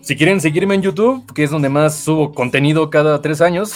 [0.00, 3.74] Si quieren seguirme en YouTube, que es donde más subo contenido cada tres años,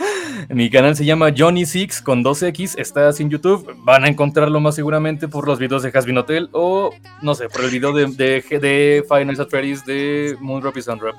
[0.48, 3.76] mi canal se llama Johnny Six con 2X, está en YouTube.
[3.84, 6.90] Van a encontrarlo más seguramente por los videos de Hasbin Hotel o,
[7.22, 11.16] no sé, por el video de, de, de at Freddy's de Moonrap y Sunrap.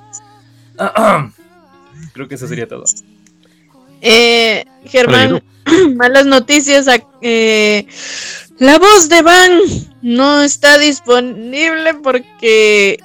[2.14, 2.86] Creo que eso sería todo.
[4.02, 5.44] Eh, Germán,
[5.96, 6.88] malas noticias.
[7.22, 7.86] eh,
[8.60, 9.60] la voz de Van
[10.02, 13.00] no está disponible porque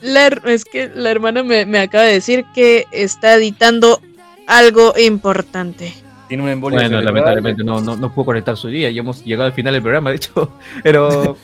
[0.00, 4.00] la, es que la hermana me, me acaba de decir que está editando
[4.46, 5.94] algo importante.
[6.28, 8.90] Tiene una embolia Bueno, lamentablemente no, no, no puedo conectar su día.
[8.90, 10.50] Ya hemos llegado al final del programa, de hecho.
[10.82, 11.36] Pero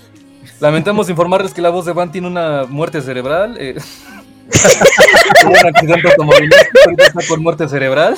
[0.63, 3.57] Lamentamos informarles que la voz de Van tiene una muerte cerebral.
[3.59, 3.75] eh.
[5.41, 8.17] Tuvo un accidente automovilístico, ahorita está con muerte cerebral.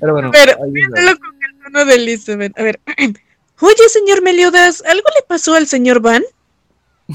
[0.00, 1.18] Pero bueno, Pero, con el
[1.64, 2.58] tono de Elizabeth.
[2.58, 2.80] A ver.
[3.60, 6.22] Oye, señor Meliodas, ¿algo le pasó al señor Van?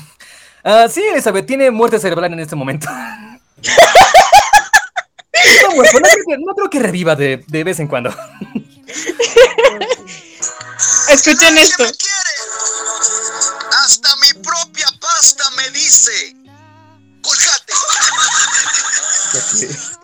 [0.63, 2.89] Ah, sí, Elizabeth, tiene muerte cerebral en este momento.
[5.73, 8.09] Muerto, no, creo que, no creo que reviva de, de vez en cuando.
[11.09, 11.85] Escuchen Nadie esto.
[13.83, 16.35] Hasta mi propia pasta me dice.
[17.21, 17.73] Colgate.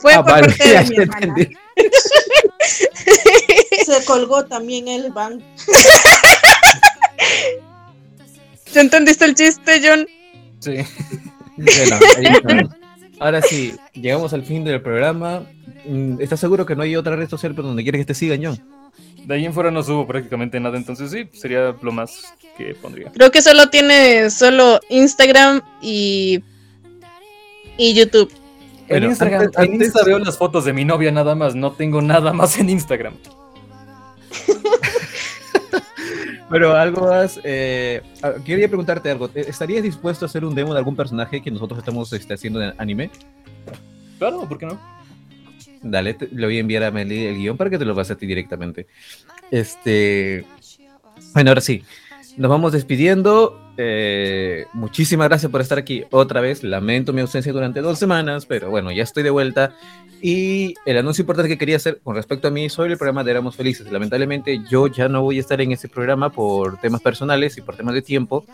[0.04, 1.36] Fue Ah, por vale, parte de mi te hermana.
[3.86, 5.42] Se colgó también el van.
[8.74, 10.06] ¿Ya entendiste el chiste, John?
[10.60, 10.76] Sí.
[12.44, 12.70] Bueno.
[13.20, 15.46] Ahora sí, llegamos al fin del programa.
[15.86, 18.44] Mm, ¿Estás seguro que no hay otra red social por donde quieres que te sigan,
[18.44, 18.62] John?
[19.26, 22.26] De ahí en fuera no subo prácticamente nada, entonces sí, sería lo más
[22.58, 23.10] que pondría.
[23.14, 26.44] Creo que solo tiene solo Instagram y
[27.78, 28.30] y YouTube.
[28.94, 31.56] Bueno, en Instagram, antes- en antes- Insta veo las fotos de mi novia nada más,
[31.56, 33.14] no tengo nada más en Instagram.
[36.50, 38.02] Pero algo más, eh,
[38.46, 39.28] quería preguntarte algo.
[39.28, 42.62] ¿Te- ¿Estarías dispuesto a hacer un demo de algún personaje que nosotros estamos este, haciendo
[42.62, 43.10] en anime?
[44.20, 44.80] Claro, ¿por qué no?
[45.82, 48.14] Dale, te- le voy a enviar a Meli el guion para que te lo pase
[48.14, 48.86] a ti directamente.
[49.50, 50.46] Este.
[51.34, 51.84] Bueno, ahora sí.
[52.38, 53.60] Nos vamos despidiendo.
[53.76, 56.64] Eh, muchísimas gracias por estar aquí otra vez.
[56.64, 59.74] Lamento mi ausencia durante dos semanas, pero bueno, ya estoy de vuelta.
[60.22, 63.32] Y el anuncio importante que quería hacer con respecto a mí sobre el programa de
[63.32, 63.92] Éramos Felices.
[63.92, 67.76] Lamentablemente yo ya no voy a estar en ese programa por temas personales y por
[67.76, 68.46] temas de tiempo.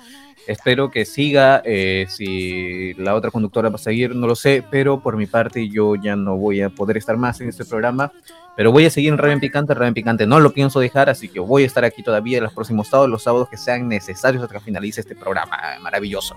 [0.47, 4.99] Espero que siga, eh, si la otra conductora va a seguir, no lo sé, pero
[4.99, 8.11] por mi parte yo ya no voy a poder estar más en este programa,
[8.55, 11.39] pero voy a seguir en Raven Picante, Raven Picante no lo pienso dejar, así que
[11.39, 14.55] voy a estar aquí todavía en los próximos sábados, los sábados que sean necesarios hasta
[14.55, 16.35] que finalice esta este programa maravilloso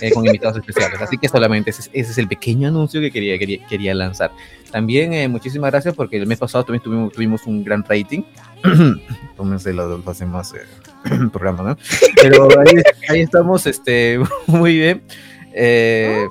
[0.00, 1.00] eh, con invitados especiales.
[1.00, 4.30] Así que solamente ese, es- ese es el pequeño anuncio que quería, quería, quería lanzar.
[4.70, 8.22] También eh, muchísimas gracias porque el mes pasado también tuvimos, tuvimos un gran rating.
[9.36, 11.76] Tómense los, los demás eh, programas, ¿no?
[12.22, 12.76] Pero ahí,
[13.08, 15.02] ahí estamos este, muy bien.
[15.52, 16.26] Eh,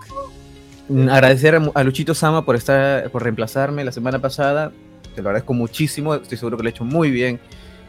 [1.10, 4.72] agradecer a, a Luchito Sama por estar por reemplazarme la semana pasada.
[5.16, 6.16] Te lo agradezco muchísimo.
[6.16, 7.40] Estoy seguro que lo he hecho muy bien.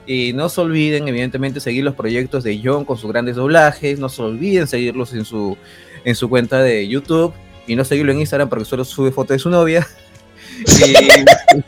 [0.07, 3.99] Y no se olviden, evidentemente, seguir los proyectos de John con sus grandes doblajes.
[3.99, 5.57] No se olviden seguirlos en su,
[6.05, 7.33] en su cuenta de YouTube.
[7.67, 9.87] Y no seguirlo en Instagram porque solo sube fotos de su novia.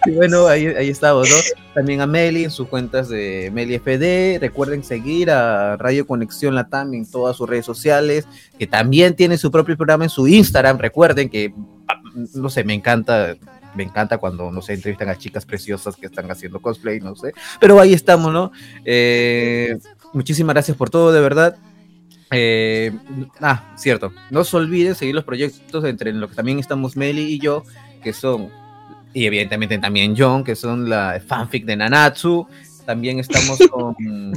[0.06, 1.36] Y, bueno, ahí, ahí estamos, ¿no?
[1.74, 4.38] También a Meli en sus cuentas de Meli FD.
[4.40, 8.26] Recuerden seguir a Radio Conexión Latam en todas sus redes sociales
[8.58, 10.78] que también tiene su propio programa en su Instagram.
[10.78, 11.52] Recuerden que,
[11.88, 12.00] ah,
[12.34, 13.36] no sé, me encanta,
[13.76, 17.32] me encanta cuando, no sé, entrevistan a chicas preciosas que están haciendo cosplay, no sé.
[17.60, 18.50] Pero ahí estamos, ¿no?
[18.84, 19.78] Eh,
[20.12, 21.56] muchísimas gracias por todo, de verdad.
[22.30, 22.92] Eh,
[23.40, 24.12] ah, cierto.
[24.30, 27.62] No se olviden seguir los proyectos entre los que también estamos Meli y yo,
[28.02, 28.48] que son,
[29.14, 32.46] y evidentemente también John, que son la fanfic de Nanatsu.
[32.84, 34.32] También estamos con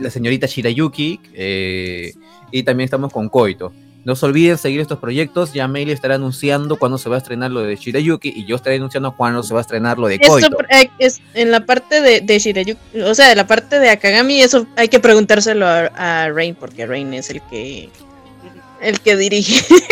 [0.00, 1.20] la señorita Shirayuki.
[1.34, 2.12] eh,
[2.52, 3.72] y también estamos con Koito.
[4.04, 5.52] No se olviden seguir estos proyectos.
[5.52, 8.76] Ya Meili estará anunciando cuándo se va a estrenar lo de Shirayuki y yo estaré
[8.76, 10.56] anunciando cuándo se va a estrenar lo de Esto Koito.
[10.70, 14.40] eh, es en la parte de, de Shirayuki, o sea, de la parte de Akagami,
[14.40, 15.86] eso hay que preguntárselo a,
[16.24, 17.90] a Rain, porque Rain es el que
[18.80, 19.62] el que dirige.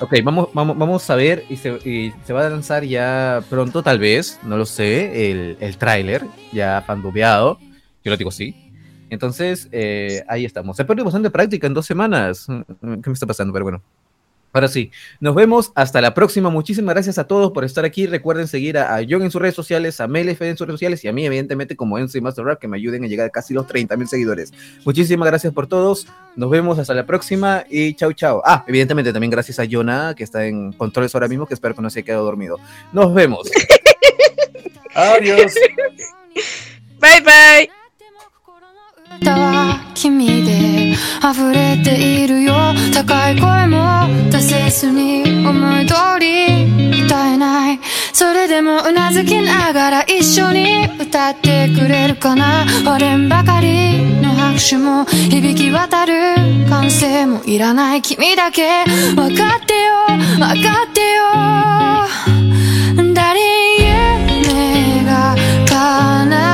[0.00, 3.82] Ok, vamos, vamos, vamos a ver y se, y se va a lanzar ya pronto,
[3.82, 7.58] tal vez, no lo sé, el, el tráiler ya fandobeado.
[8.04, 8.63] Yo lo digo sí.
[9.14, 10.76] Entonces, eh, ahí estamos.
[10.76, 12.46] Se perdió bastante práctica en dos semanas.
[12.46, 13.52] ¿Qué me está pasando?
[13.52, 13.82] Pero bueno.
[14.54, 16.48] Ahora sí, nos vemos hasta la próxima.
[16.48, 18.06] Muchísimas gracias a todos por estar aquí.
[18.06, 21.04] Recuerden seguir a, a John en sus redes sociales, a Mel en sus redes sociales
[21.04, 23.52] y a mí, evidentemente, como MC Master Rap, que me ayuden a llegar a casi
[23.52, 24.52] los 30 mil seguidores.
[24.84, 26.06] Muchísimas gracias por todos.
[26.36, 28.42] Nos vemos hasta la próxima y chau, chau.
[28.44, 31.82] Ah, evidentemente, también gracias a Jonah, que está en controles ahora mismo, que espero que
[31.82, 32.58] no se haya quedado dormido.
[32.92, 33.50] Nos vemos.
[34.94, 35.52] Adiós.
[37.00, 37.83] Bye bye.
[39.20, 40.92] 歌は君で
[41.22, 42.54] 溢れているよ。
[42.92, 47.80] 高い声も出せずに思い通り歌えない。
[48.12, 52.64] それでもうなずきながら一緒に歌ってくれるかな。
[52.84, 56.34] 割れんばかりの拍手も響き渡る
[56.68, 58.02] 歓声もいらない。
[58.02, 58.84] 君だけ
[59.14, 60.06] 分かってよ。
[60.38, 61.24] 分かってよ。
[63.14, 63.40] 誰
[63.78, 65.36] 夢が
[65.68, 66.53] 叶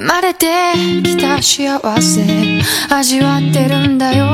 [0.00, 0.46] 生まれて
[1.04, 2.24] きた幸せ。
[2.88, 4.24] 味わってるんだよ。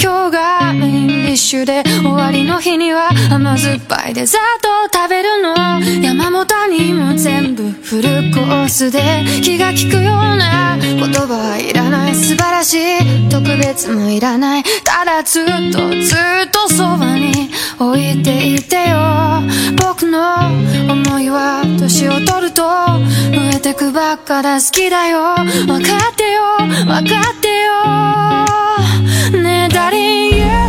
[0.00, 5.80] 今日がメインディッシュで終わりの日には甘酸っぱいデザートを食べるの。
[6.00, 10.04] 山も谷も全部フルコースで気が利くよう
[10.36, 13.28] な言葉はいらない素晴らしい。
[13.28, 14.62] 特別もいらない。
[14.84, 16.14] ただずっとず
[16.46, 19.42] っとそばに置いていてよ。
[19.76, 20.36] 僕の
[20.88, 24.60] 思いは年を取ると増えてくばっかだ。
[24.60, 25.34] 好きだよ
[25.66, 27.64] 分かってよ分かってよ。
[29.42, 30.63] ねえ誰夢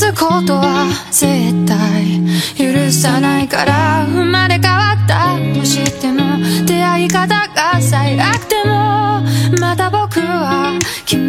[0.00, 2.24] つことは絶対
[2.56, 5.36] 許さないから生まれ変わった。
[5.52, 9.20] としても出会い方が最悪でも
[9.60, 11.19] また僕は君